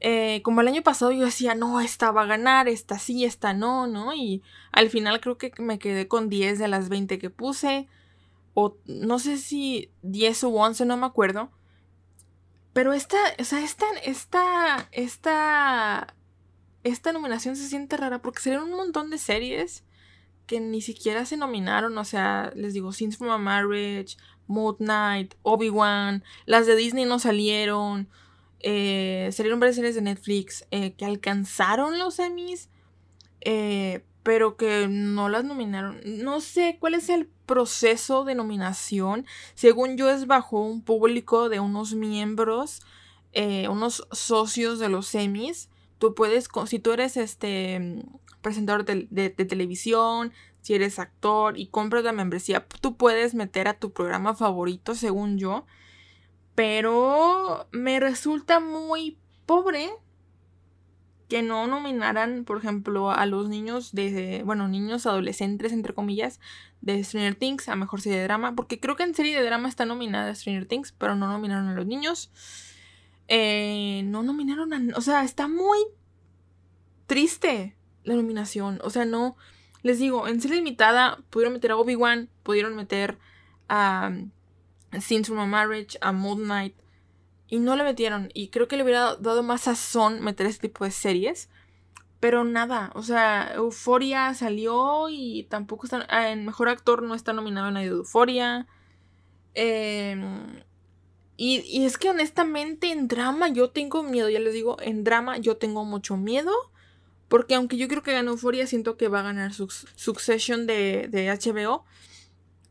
eh, 0.00 0.42
como 0.44 0.60
el 0.62 0.68
año 0.68 0.82
pasado 0.82 1.12
yo 1.12 1.24
decía, 1.26 1.54
no, 1.56 1.80
esta 1.80 2.12
va 2.12 2.22
a 2.22 2.26
ganar, 2.26 2.68
esta 2.68 2.98
sí, 2.98 3.24
esta 3.24 3.54
no, 3.54 3.86
¿no? 3.88 4.14
Y 4.14 4.42
al 4.72 4.90
final 4.90 5.20
creo 5.20 5.38
que 5.38 5.52
me 5.58 5.78
quedé 5.78 6.08
con 6.08 6.28
10 6.30 6.58
de 6.58 6.68
las 6.68 6.88
20 6.90 7.18
que 7.18 7.30
puse. 7.30 7.88
O 8.54 8.78
no 8.86 9.18
sé 9.20 9.38
si 9.38 9.92
10 10.02 10.44
o 10.44 10.50
11, 10.50 10.86
no 10.86 10.96
me 10.98 11.06
acuerdo. 11.06 11.52
Pero 12.72 12.92
esta, 12.92 13.16
o 13.38 13.44
sea, 13.44 13.62
esta, 13.62 13.86
esta, 14.04 14.88
esta, 14.92 16.14
esta 16.84 17.12
nominación 17.12 17.56
se 17.56 17.68
siente 17.68 17.96
rara 17.96 18.22
porque 18.22 18.40
serían 18.40 18.64
un 18.64 18.72
montón 18.72 19.10
de 19.10 19.18
series 19.18 19.84
que 20.46 20.60
ni 20.60 20.80
siquiera 20.80 21.24
se 21.24 21.36
nominaron. 21.36 21.96
O 21.98 22.04
sea, 22.04 22.52
les 22.54 22.74
digo, 22.74 22.92
Scenes 22.92 23.16
from 23.16 23.30
a 23.30 23.38
Marriage, 23.38 24.16
Moon 24.46 24.76
Knight, 24.76 25.34
Obi-Wan, 25.42 26.22
las 26.46 26.66
de 26.66 26.76
Disney 26.76 27.04
no 27.04 27.18
salieron. 27.18 28.08
Eh, 28.60 29.30
salieron 29.32 29.58
varias 29.58 29.76
series 29.76 29.96
de 29.96 30.02
Netflix 30.02 30.66
eh, 30.70 30.92
que 30.92 31.04
alcanzaron 31.04 31.98
los 31.98 32.20
Emmys, 32.20 32.68
eh, 33.40 34.04
pero 34.22 34.56
que 34.56 34.86
no 34.88 35.28
las 35.28 35.44
nominaron. 35.44 36.00
No 36.04 36.40
sé 36.40 36.76
cuál 36.78 36.94
es 36.94 37.08
el 37.08 37.28
proceso 37.46 38.24
de 38.24 38.34
nominación. 38.34 39.26
Según 39.54 39.96
yo 39.96 40.10
es 40.10 40.26
bajo 40.26 40.60
un 40.60 40.82
público 40.82 41.48
de 41.48 41.58
unos 41.58 41.94
miembros, 41.94 42.82
unos 43.68 44.06
socios 44.12 44.78
de 44.78 44.88
los 44.88 45.12
Emmys. 45.14 45.68
Tú 45.98 46.14
puedes, 46.14 46.48
si 46.66 46.78
tú 46.78 46.92
eres 46.92 47.16
este 47.16 48.04
presentador 48.42 48.84
de, 48.84 49.30
televisión, 49.30 50.32
si 50.60 50.74
eres 50.74 50.98
actor 50.98 51.58
y 51.58 51.68
compras 51.68 52.04
la 52.04 52.12
membresía, 52.12 52.66
tú 52.80 52.96
puedes 52.96 53.34
meter 53.34 53.68
a 53.68 53.78
tu 53.78 53.92
programa 53.92 54.34
favorito, 54.34 54.94
según 54.94 55.38
yo. 55.38 55.64
Pero 56.54 57.68
me 57.72 57.98
resulta 57.98 58.60
muy 58.60 59.18
pobre 59.46 59.90
que 61.28 61.42
no 61.42 61.66
nominaran, 61.66 62.44
por 62.44 62.58
ejemplo, 62.58 63.10
a 63.10 63.24
los 63.24 63.48
niños 63.48 63.92
de, 63.92 64.42
bueno, 64.44 64.68
niños 64.68 65.06
adolescentes, 65.06 65.72
entre 65.72 65.94
comillas, 65.94 66.40
de 66.82 67.02
Stranger 67.02 67.36
Things 67.36 67.70
a 67.70 67.76
Mejor 67.76 68.02
Serie 68.02 68.18
de 68.18 68.24
Drama, 68.24 68.54
porque 68.54 68.78
creo 68.80 68.96
que 68.96 69.04
en 69.04 69.14
serie 69.14 69.34
de 69.34 69.42
drama 69.42 69.68
está 69.68 69.86
nominada 69.86 70.34
Stranger 70.34 70.66
Things, 70.66 70.92
pero 70.92 71.16
no 71.16 71.28
nominaron 71.28 71.68
a 71.68 71.74
los 71.74 71.86
niños. 71.86 72.30
Eh, 73.28 74.02
no 74.04 74.22
nominaron 74.22 74.74
a... 74.74 74.98
O 74.98 75.00
sea, 75.00 75.24
está 75.24 75.48
muy 75.48 75.78
triste 77.06 77.76
la 78.04 78.14
nominación. 78.14 78.80
O 78.82 78.90
sea, 78.90 79.04
no... 79.04 79.36
Les 79.82 79.98
digo, 79.98 80.28
en 80.28 80.40
serie 80.40 80.58
limitada 80.58 81.18
pudieron 81.30 81.54
meter 81.54 81.72
a 81.72 81.76
Obi-Wan, 81.76 82.28
pudieron 82.42 82.76
meter 82.76 83.18
a... 83.68 84.12
Scenes 85.00 85.26
from 85.26 85.38
a 85.38 85.46
Marriage, 85.46 85.98
a 86.00 86.12
Moon 86.12 86.44
Knight. 86.44 86.76
Y 87.48 87.58
no 87.58 87.76
le 87.76 87.84
metieron. 87.84 88.30
Y 88.34 88.48
creo 88.48 88.68
que 88.68 88.76
le 88.76 88.82
hubiera 88.82 89.16
dado 89.16 89.42
más 89.42 89.62
sazón 89.62 90.22
meter 90.22 90.46
este 90.46 90.68
tipo 90.68 90.84
de 90.84 90.90
series. 90.90 91.48
Pero 92.22 92.44
nada, 92.44 92.92
o 92.94 93.02
sea, 93.02 93.52
Euforia 93.54 94.32
salió 94.34 95.08
y 95.10 95.44
tampoco 95.50 95.86
está. 95.86 96.06
Ah, 96.08 96.30
en 96.30 96.46
mejor 96.46 96.68
actor 96.68 97.02
no 97.02 97.14
está 97.14 97.32
nominado 97.32 97.70
nadie 97.70 97.90
de 97.90 97.96
Euforia. 97.96 98.68
Em, 99.54 100.62
y, 101.36 101.60
y, 101.66 101.84
es 101.84 101.98
que 101.98 102.10
honestamente 102.10 102.92
en 102.92 103.08
drama 103.08 103.48
yo 103.48 103.70
tengo 103.70 104.02
miedo, 104.02 104.30
ya 104.30 104.38
les 104.38 104.54
digo, 104.54 104.76
en 104.80 105.02
drama 105.04 105.38
yo 105.38 105.56
tengo 105.56 105.84
mucho 105.84 106.16
miedo. 106.16 106.52
Porque 107.32 107.54
aunque 107.54 107.78
yo 107.78 107.88
creo 107.88 108.02
que 108.02 108.12
gane 108.12 108.28
Euforia, 108.28 108.66
siento 108.66 108.98
que 108.98 109.08
va 109.08 109.20
a 109.20 109.22
ganar 109.22 109.54
su 109.54 109.66
Succession 109.70 110.66
de, 110.66 111.08
de 111.08 111.30
HBO. 111.30 111.86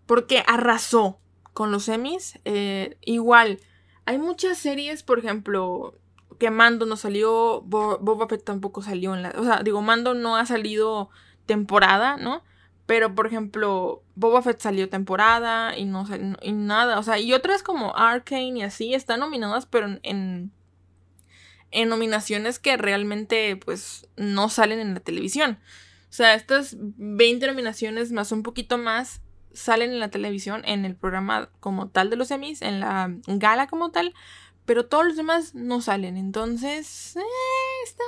Porque 0.06 0.44
arrasó 0.46 1.20
con 1.54 1.72
los 1.72 1.86
semis. 1.86 2.38
Eh, 2.46 2.96
igual, 3.02 3.60
hay 4.06 4.20
muchas 4.20 4.60
series, 4.60 5.02
por 5.02 5.18
ejemplo, 5.18 5.96
que 6.38 6.52
Mando 6.52 6.86
no 6.86 6.96
salió, 6.96 7.62
Boba 7.62 8.28
Fett 8.28 8.44
tampoco 8.44 8.84
salió 8.84 9.16
en 9.16 9.24
la... 9.24 9.34
O 9.36 9.44
sea, 9.44 9.64
digo, 9.64 9.82
Mando 9.82 10.14
no 10.14 10.36
ha 10.36 10.46
salido 10.46 11.10
temporada, 11.48 12.18
¿no? 12.18 12.44
Pero, 12.86 13.16
por 13.16 13.26
ejemplo, 13.26 14.04
Boba 14.14 14.44
Fett 14.44 14.60
salió 14.60 14.90
temporada 14.90 15.76
y 15.76 15.86
no 15.86 16.06
y 16.40 16.52
nada. 16.52 17.00
O 17.00 17.04
sea, 17.04 17.18
y 17.18 17.34
otras 17.34 17.64
como 17.64 17.98
Arkane 17.98 18.60
y 18.60 18.62
así 18.62 18.94
están 18.94 19.22
nominadas, 19.22 19.66
pero 19.66 19.98
en 20.04 20.52
nominaciones 21.86 22.60
que 22.60 22.78
realmente, 22.78 23.56
pues, 23.58 24.08
no 24.18 24.50
salen 24.50 24.80
en 24.80 24.94
la 24.94 25.00
televisión. 25.00 25.60
O 26.10 26.14
sea, 26.14 26.34
estas 26.34 26.76
20 26.78 27.48
nominaciones 27.48 28.12
más 28.12 28.32
un 28.32 28.44
poquito 28.44 28.78
más 28.78 29.22
salen 29.54 29.92
en 29.92 30.00
la 30.00 30.10
televisión, 30.10 30.62
en 30.66 30.86
el 30.86 30.96
programa 30.96 31.50
como 31.60 31.90
tal 31.90 32.10
de 32.10 32.16
los 32.16 32.32
Emmys, 32.32 32.62
en 32.62 32.80
la 32.80 33.14
gala 33.28 33.68
como 33.68 33.92
tal, 33.92 34.14
pero 34.66 34.86
todos 34.88 35.06
los 35.06 35.16
demás 35.16 35.56
no 35.56 35.82
salen. 35.82 36.18
Entonces, 36.18 37.16
eh, 37.16 37.22
está 37.84 38.04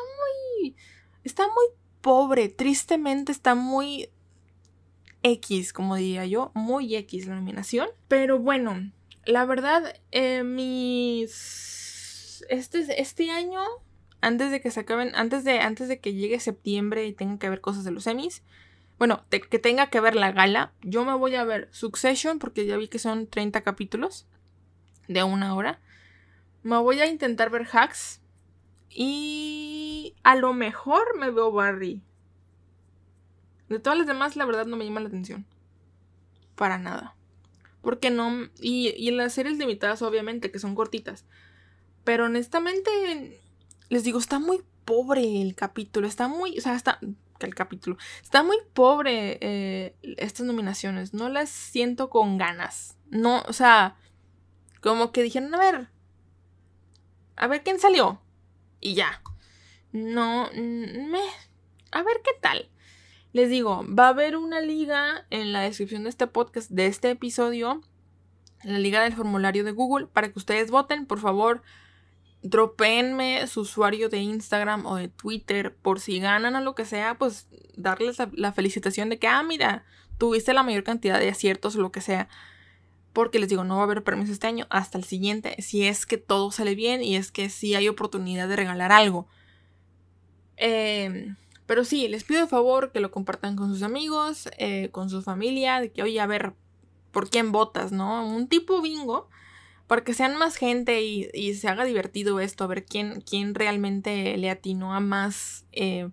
muy. 0.59 0.75
Está 1.23 1.43
muy 1.47 1.65
pobre. 2.01 2.49
Tristemente 2.49 3.31
está 3.31 3.55
muy 3.55 4.09
X, 5.23 5.73
como 5.73 5.95
diría 5.95 6.25
yo. 6.25 6.51
Muy 6.53 6.95
X 6.95 7.27
la 7.27 7.35
nominación. 7.35 7.89
Pero 8.07 8.39
bueno, 8.39 8.91
la 9.25 9.45
verdad, 9.45 9.95
eh, 10.11 10.43
mis. 10.43 11.82
Este, 12.49 13.01
este 13.01 13.31
año. 13.31 13.61
Antes 14.21 14.51
de 14.51 14.61
que 14.61 14.71
se 14.71 14.79
acaben. 14.81 15.11
Antes 15.15 15.43
de, 15.43 15.59
antes 15.59 15.87
de 15.87 15.99
que 15.99 16.13
llegue 16.13 16.39
septiembre 16.39 17.05
y 17.05 17.13
tengan 17.13 17.37
que 17.37 17.49
ver 17.49 17.61
cosas 17.61 17.83
de 17.83 17.91
los 17.91 18.07
Emmys 18.07 18.43
bueno, 18.97 19.25
que 19.29 19.59
tenga 19.59 19.89
que 19.89 19.99
ver 19.99 20.15
la 20.15 20.31
gala, 20.31 20.71
yo 20.81 21.03
me 21.03 21.13
voy 21.13 21.35
a 21.35 21.43
ver 21.43 21.67
Succession 21.71 22.39
porque 22.39 22.65
ya 22.65 22.77
vi 22.77 22.87
que 22.87 22.99
son 22.99 23.27
30 23.27 23.61
capítulos 23.61 24.27
de 25.07 25.23
una 25.23 25.55
hora. 25.55 25.81
Me 26.61 26.77
voy 26.77 27.01
a 27.01 27.07
intentar 27.07 27.49
ver 27.49 27.67
Hacks 27.69 28.21
y 28.89 30.15
a 30.23 30.35
lo 30.35 30.53
mejor 30.53 31.17
me 31.17 31.31
veo 31.31 31.51
Barry. 31.51 32.01
De 33.67 33.79
todas 33.79 33.97
las 33.97 34.07
demás, 34.07 34.35
la 34.35 34.45
verdad 34.45 34.67
no 34.67 34.77
me 34.77 34.85
llama 34.85 35.01
la 35.01 35.07
atención. 35.07 35.45
Para 36.55 36.77
nada. 36.77 37.15
Porque 37.81 38.11
no. 38.11 38.47
Y, 38.61 38.93
y 38.95 39.09
en 39.09 39.17
las 39.17 39.33
series 39.33 39.57
limitadas, 39.57 40.01
obviamente, 40.01 40.51
que 40.51 40.59
son 40.59 40.75
cortitas. 40.75 41.25
Pero 42.03 42.25
honestamente, 42.25 43.41
les 43.89 44.03
digo, 44.03 44.19
está 44.19 44.39
muy 44.39 44.61
pobre 44.85 45.41
el 45.41 45.55
capítulo. 45.55 46.07
Está 46.07 46.27
muy. 46.27 46.57
O 46.57 46.61
sea, 46.61 46.75
está 46.75 46.99
el 47.39 47.55
capítulo. 47.55 47.97
Está 48.21 48.43
muy 48.43 48.57
pobre 48.73 49.37
eh, 49.41 49.95
estas 50.17 50.45
nominaciones. 50.45 51.13
No 51.13 51.29
las 51.29 51.49
siento 51.49 52.09
con 52.09 52.37
ganas. 52.37 52.97
No, 53.09 53.43
o 53.47 53.53
sea, 53.53 53.95
como 54.81 55.11
que 55.11 55.23
dijeron, 55.23 55.53
a 55.53 55.59
ver, 55.59 55.89
a 57.35 57.47
ver 57.47 57.63
quién 57.63 57.79
salió. 57.79 58.21
Y 58.79 58.95
ya. 58.95 59.21
No, 59.91 60.49
me... 60.53 61.21
A 61.91 62.01
ver 62.01 62.21
qué 62.23 62.31
tal. 62.41 62.69
Les 63.31 63.49
digo, 63.49 63.85
va 63.87 64.07
a 64.07 64.09
haber 64.09 64.35
una 64.35 64.61
liga 64.61 65.25
en 65.29 65.53
la 65.53 65.61
descripción 65.61 66.03
de 66.03 66.09
este 66.09 66.27
podcast, 66.27 66.69
de 66.69 66.87
este 66.87 67.11
episodio. 67.11 67.81
La 68.63 68.79
liga 68.79 69.01
del 69.03 69.13
formulario 69.13 69.63
de 69.63 69.71
Google 69.71 70.07
para 70.07 70.31
que 70.31 70.39
ustedes 70.39 70.71
voten. 70.71 71.05
Por 71.05 71.19
favor, 71.19 71.61
Dropenme 72.43 73.47
su 73.47 73.61
usuario 73.61 74.09
de 74.09 74.19
Instagram 74.19 74.85
o 74.85 74.97
de 74.97 75.07
Twitter 75.07 75.73
por 75.75 75.99
si 75.99 76.19
ganan 76.19 76.55
o 76.55 76.61
lo 76.61 76.75
que 76.75 76.85
sea, 76.85 77.17
pues 77.17 77.47
darles 77.75 78.17
la, 78.33 78.51
felicitación 78.51 79.09
de 79.09 79.17
que, 79.17 79.27
ah, 79.27 79.43
mira, 79.43 79.85
tuviste 80.17 80.53
la 80.53 80.63
mayor 80.63 80.83
cantidad 80.83 81.19
de 81.19 81.29
aciertos 81.29 81.75
o 81.75 81.81
lo 81.81 81.91
que 81.91 82.01
sea. 82.01 82.27
Porque 83.13 83.39
les 83.39 83.49
digo, 83.49 83.63
no 83.63 83.75
va 83.75 83.81
a 83.81 83.85
haber 83.85 84.03
permiso 84.03 84.33
este 84.33 84.47
año 84.47 84.67
hasta 84.69 84.97
el 84.97 85.03
siguiente, 85.03 85.55
si 85.61 85.85
es 85.85 86.05
que 86.05 86.17
todo 86.17 86.51
sale 86.51 86.75
bien 86.75 87.03
y 87.03 87.15
es 87.15 87.31
que 87.31 87.49
sí 87.49 87.75
hay 87.75 87.87
oportunidad 87.87 88.47
de 88.49 88.55
regalar 88.55 88.91
algo. 88.91 89.27
Em, 90.57 91.35
pero 91.65 91.85
sí, 91.85 92.07
les 92.07 92.23
pido 92.23 92.41
de 92.41 92.47
favor 92.47 92.91
que 92.91 92.99
lo 92.99 93.11
compartan 93.11 93.55
con 93.55 93.69
sus 93.69 93.83
amigos, 93.83 94.49
eh, 94.57 94.89
con 94.91 95.09
su 95.09 95.21
familia, 95.21 95.79
de 95.79 95.91
que, 95.91 96.03
oye, 96.03 96.19
a 96.19 96.27
ver, 96.27 96.53
¿por 97.11 97.29
quién 97.29 97.51
votas, 97.51 97.91
no? 97.91 98.27
Un 98.27 98.47
tipo 98.47 98.81
bingo 98.81 99.29
para 99.93 100.03
que 100.03 100.15
sean 100.15 100.35
más 100.37 100.55
gente 100.55 101.03
y, 101.03 101.53
se 101.53 101.67
haga 101.67 101.85
divertido 101.85 102.39
esto, 102.39 102.63
a 102.63 102.67
ver 102.67 102.83
quién, 102.83 103.21
quién 103.21 103.53
realmente 103.53 104.35
le 104.37 104.49
atinó 104.49 104.95
a 104.95 104.99
más, 104.99 105.67
eh, 105.71 106.09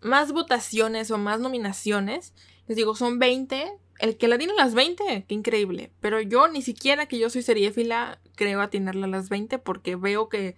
más 0.00 0.32
votaciones 0.32 1.10
o 1.10 1.18
más 1.18 1.38
nominaciones. 1.38 2.32
Les 2.66 2.78
digo, 2.78 2.96
son 2.96 3.18
20. 3.18 3.74
El 3.98 4.16
que 4.16 4.26
la 4.26 4.38
tiene 4.38 4.54
las 4.54 4.72
20, 4.72 5.26
qué 5.28 5.34
increíble. 5.34 5.92
Pero 6.00 6.22
yo 6.22 6.48
ni 6.48 6.62
siquiera 6.62 7.08
que 7.08 7.18
yo 7.18 7.28
soy 7.28 7.42
seriéfila 7.42 8.22
creo 8.36 8.62
atinarle 8.62 9.04
a 9.04 9.08
las 9.08 9.28
20 9.28 9.58
porque 9.58 9.96
veo 9.96 10.30
que... 10.30 10.56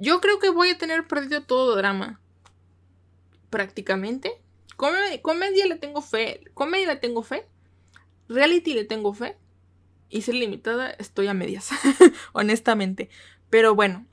Yo 0.00 0.20
creo 0.20 0.40
que 0.40 0.50
voy 0.50 0.70
a 0.70 0.78
tener 0.78 1.06
perdido 1.06 1.44
todo 1.44 1.76
drama. 1.76 2.20
Prácticamente. 3.50 4.32
comedia 5.22 5.66
le 5.66 5.76
tengo 5.76 6.02
fe. 6.02 6.40
Comedia 6.54 6.88
le 6.88 6.96
tengo 6.96 7.22
fe. 7.22 7.46
Reality 8.28 8.74
le 8.74 8.84
tengo 8.84 9.14
fe 9.14 9.36
y 10.08 10.22
ser 10.22 10.34
limitada, 10.34 10.90
estoy 10.90 11.26
a 11.28 11.34
medias, 11.34 11.70
honestamente. 12.32 13.08
Pero 13.50 13.74
bueno, 13.74 14.06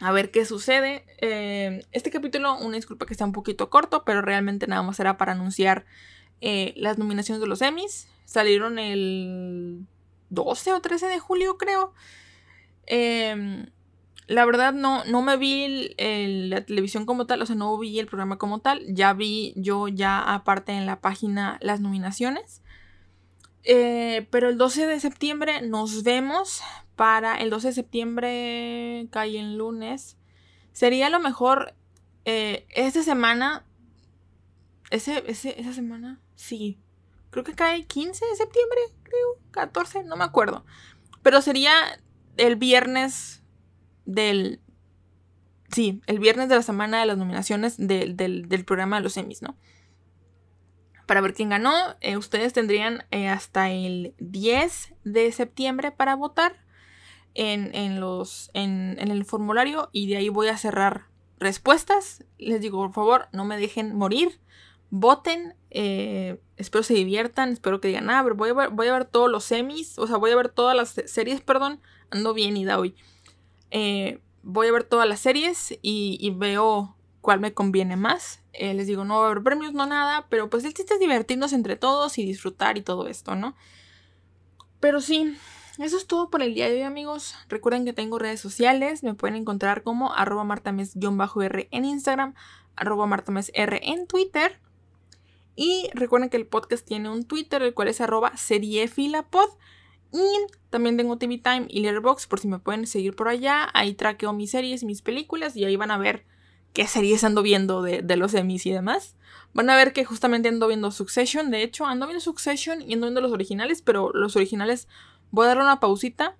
a 0.00 0.12
ver 0.12 0.30
qué 0.30 0.44
sucede. 0.44 1.04
Eh, 1.20 1.84
este 1.92 2.10
capítulo, 2.10 2.56
una 2.58 2.76
disculpa 2.76 3.06
que 3.06 3.12
está 3.12 3.24
un 3.24 3.32
poquito 3.32 3.70
corto, 3.70 4.04
pero 4.04 4.22
realmente 4.22 4.66
nada 4.66 4.82
más 4.82 5.00
era 5.00 5.16
para 5.16 5.32
anunciar 5.32 5.86
eh, 6.40 6.72
las 6.76 6.98
nominaciones 6.98 7.40
de 7.40 7.48
los 7.48 7.62
Emmys. 7.62 8.08
Salieron 8.24 8.78
el 8.78 9.86
12 10.30 10.72
o 10.72 10.80
13 10.80 11.06
de 11.06 11.18
julio, 11.18 11.56
creo. 11.58 11.94
Em, 12.86 13.66
la 14.28 14.44
verdad 14.44 14.72
no, 14.72 15.04
no 15.04 15.22
me 15.22 15.36
vi 15.36 15.94
la 15.98 16.64
televisión 16.64 17.06
como 17.06 17.26
tal, 17.26 17.42
o 17.42 17.46
sea, 17.46 17.56
no 17.56 17.76
vi 17.78 17.98
el 17.98 18.06
programa 18.06 18.36
como 18.38 18.60
tal, 18.60 18.82
ya 18.94 19.14
vi 19.14 19.54
yo 19.56 19.88
ya 19.88 20.20
aparte 20.20 20.72
en 20.72 20.86
la 20.86 21.00
página 21.00 21.58
las 21.60 21.80
nominaciones. 21.80 22.62
Eh, 23.64 24.26
pero 24.30 24.48
el 24.48 24.58
12 24.58 24.86
de 24.86 25.00
septiembre 25.00 25.60
nos 25.62 26.02
vemos 26.02 26.62
para 26.96 27.36
el 27.36 27.50
12 27.50 27.68
de 27.68 27.74
septiembre, 27.74 29.08
cae 29.10 29.38
en 29.38 29.58
lunes. 29.58 30.16
Sería 30.72 31.10
lo 31.10 31.20
mejor 31.20 31.74
eh, 32.24 32.66
esta 32.70 33.02
semana. 33.02 33.64
Ese, 34.90 35.22
esa 35.28 35.72
semana, 35.72 36.20
sí. 36.34 36.78
Creo 37.30 37.44
que 37.44 37.54
cae 37.54 37.84
15 37.84 38.24
de 38.24 38.36
septiembre, 38.36 38.80
creo. 39.02 39.38
14, 39.50 40.04
no 40.04 40.16
me 40.16 40.24
acuerdo. 40.24 40.64
Pero 41.22 41.42
sería 41.42 41.72
el 42.36 42.56
viernes 42.56 43.42
del... 44.06 44.60
Sí, 45.70 46.00
el 46.06 46.18
viernes 46.18 46.48
de 46.48 46.56
la 46.56 46.62
semana 46.62 47.00
de 47.00 47.06
las 47.06 47.18
nominaciones 47.18 47.76
del, 47.76 48.64
programa 48.66 48.96
de 48.96 49.02
los 49.02 49.16
Emmys, 49.18 49.42
¿no? 49.42 49.56
Para 51.08 51.22
ver 51.22 51.32
quién 51.32 51.48
ganó, 51.48 51.72
eh, 52.02 52.18
ustedes 52.18 52.52
tendrían 52.52 53.06
eh, 53.10 53.28
hasta 53.28 53.70
el 53.70 54.14
10 54.18 54.92
de 55.04 55.32
septiembre 55.32 55.90
para 55.90 56.14
votar 56.14 56.62
en, 57.32 57.98
los, 57.98 58.50
en, 58.52 58.98
el 58.98 59.24
formulario 59.24 59.88
y 59.90 60.06
de 60.08 60.18
ahí 60.18 60.28
voy 60.28 60.48
a 60.48 60.58
cerrar 60.58 61.06
respuestas. 61.38 62.26
Les 62.36 62.60
digo, 62.60 62.76
por 62.82 62.92
favor, 62.92 63.28
no 63.32 63.46
me 63.46 63.56
dejen 63.56 63.96
morir. 63.96 64.38
Voten. 64.90 65.54
Eh, 65.70 66.42
espero 66.58 66.82
se 66.82 66.92
diviertan. 66.92 67.54
Espero 67.54 67.80
que 67.80 67.88
digan, 67.88 68.10
ah, 68.10 68.22
voy 68.22 68.50
a, 68.50 68.52
ver, 68.52 68.68
voy 68.68 68.88
a 68.88 68.92
ver 68.92 69.06
todos 69.06 69.30
los 69.30 69.44
semis. 69.44 69.98
O 69.98 70.06
sea, 70.06 70.18
voy 70.18 70.32
a 70.32 70.36
ver 70.36 70.50
todas 70.50 70.76
las 70.76 70.90
series, 71.10 71.40
perdón. 71.40 71.80
Ando 72.10 72.34
bien 72.34 72.54
y 72.58 72.66
da 72.66 72.78
hoy. 72.78 72.94
Voy 74.42 74.66
a 74.66 74.72
ver 74.72 74.84
todas 74.84 75.08
las 75.08 75.20
series 75.20 75.78
y, 75.80 76.30
veo 76.36 76.94
cuál 77.22 77.40
me 77.40 77.54
conviene 77.54 77.96
más. 77.96 78.42
Eh, 78.58 78.74
les 78.74 78.88
digo, 78.88 79.04
no 79.04 79.18
va 79.20 79.26
a 79.26 79.30
haber 79.30 79.42
premios, 79.44 79.72
no 79.72 79.86
nada, 79.86 80.26
pero 80.28 80.50
pues 80.50 80.64
el 80.64 80.74
chiste 80.74 80.94
es 80.94 81.00
divertirnos 81.00 81.52
entre 81.52 81.76
todos 81.76 82.18
y 82.18 82.26
disfrutar 82.26 82.76
y 82.76 82.82
todo 82.82 83.06
esto, 83.06 83.36
¿no? 83.36 83.54
Pero 84.80 85.00
sí, 85.00 85.36
eso 85.78 85.96
es 85.96 86.08
todo 86.08 86.28
por 86.28 86.42
el 86.42 86.54
día 86.54 86.68
de 86.68 86.74
hoy, 86.74 86.82
amigos. 86.82 87.36
Recuerden 87.48 87.84
que 87.84 87.92
tengo 87.92 88.18
redes 88.18 88.40
sociales, 88.40 89.04
me 89.04 89.14
pueden 89.14 89.36
encontrar 89.36 89.84
como 89.84 90.12
arroba 90.12 90.42
martames-r 90.42 91.68
en 91.70 91.84
Instagram, 91.84 92.34
arroba 92.74 93.06
martamesr 93.06 93.78
en 93.82 94.08
Twitter. 94.08 94.60
Y 95.54 95.88
recuerden 95.94 96.30
que 96.30 96.36
el 96.36 96.46
podcast 96.46 96.84
tiene 96.84 97.10
un 97.10 97.24
Twitter, 97.24 97.62
el 97.62 97.74
cual 97.74 97.88
es 97.88 98.00
arroba 98.00 98.36
seriefilapod. 98.36 99.50
Y 100.12 100.26
también 100.70 100.96
tengo 100.96 101.16
TV 101.16 101.38
Time 101.38 101.66
y 101.68 101.80
Letterboxd 101.80 102.28
por 102.28 102.40
si 102.40 102.48
me 102.48 102.58
pueden 102.58 102.88
seguir 102.88 103.14
por 103.14 103.28
allá. 103.28 103.68
Ahí 103.72 103.94
traqueo 103.94 104.32
mis 104.32 104.50
series 104.50 104.82
mis 104.82 105.02
películas 105.02 105.54
y 105.54 105.64
ahí 105.64 105.76
van 105.76 105.92
a 105.92 105.98
ver 105.98 106.26
qué 106.78 106.86
series 106.86 107.24
ando 107.24 107.42
viendo 107.42 107.82
de, 107.82 108.16
los 108.16 108.34
Emmys 108.34 108.64
y 108.64 108.70
demás. 108.70 109.16
Van 109.52 109.68
a 109.68 109.74
ver 109.74 109.92
que 109.92 110.04
justamente 110.04 110.48
ando 110.48 110.68
viendo 110.68 110.92
Succession. 110.92 111.50
De 111.50 111.64
hecho, 111.64 111.84
ando 111.86 112.06
viendo 112.06 112.20
Succession 112.20 112.82
y 112.82 112.94
ando 112.94 113.08
viendo 113.08 113.20
los 113.20 113.32
originales, 113.32 113.82
pero 113.82 114.12
los 114.14 114.36
originales 114.36 114.86
voy 115.32 115.46
a 115.46 115.48
darle 115.48 115.64
una 115.64 115.80
pausita 115.80 116.36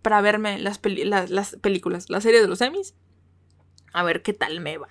para 0.00 0.22
verme 0.22 0.58
las, 0.58 0.80
las 1.04 1.56
películas, 1.56 2.08
la 2.08 2.22
serie 2.22 2.40
de 2.40 2.48
los 2.48 2.62
Emmys. 2.62 2.94
A 3.92 4.02
ver 4.04 4.22
qué 4.22 4.32
tal 4.32 4.60
me 4.60 4.78
va. 4.78 4.88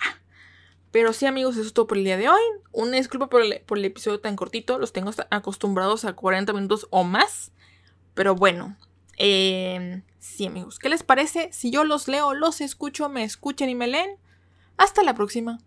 Pero 0.92 1.12
sí, 1.12 1.26
amigos, 1.26 1.58
eso 1.58 1.66
es 1.66 1.74
todo 1.74 1.88
por 1.88 1.98
el 1.98 2.04
día 2.04 2.18
de 2.18 2.30
hoy. 2.30 2.42
Una 2.72 2.98
disculpa 2.98 3.32
por 3.32 3.42
el, 3.42 3.63
por 3.66 3.80
el 3.80 3.86
episodio 3.86 4.20
tan 4.20 4.36
cortito. 4.36 4.78
Los 4.78 4.94
tengo 4.94 5.10
acostumbrados 5.32 6.06
a 6.06 6.13
40 6.13 6.54
minutos 6.54 6.86
o 6.92 7.04
más. 7.04 7.52
Pero 8.13 8.36
bueno, 8.36 8.78
eh, 9.18 10.04
sí 10.20 10.46
amigos, 10.46 10.78
¿qué 10.78 10.90
les 10.90 11.02
parece? 11.02 11.50
Si 11.52 11.72
yo 11.72 11.84
los 11.84 12.08
leo, 12.08 12.36
los 12.36 12.62
escucho, 12.62 13.10
me 13.10 13.24
escuchan 13.24 13.70
y 13.70 13.74
me 13.74 13.88
leen. 13.88 14.20
Hasta 14.78 15.04
la 15.04 15.16
próxima. 15.16 15.60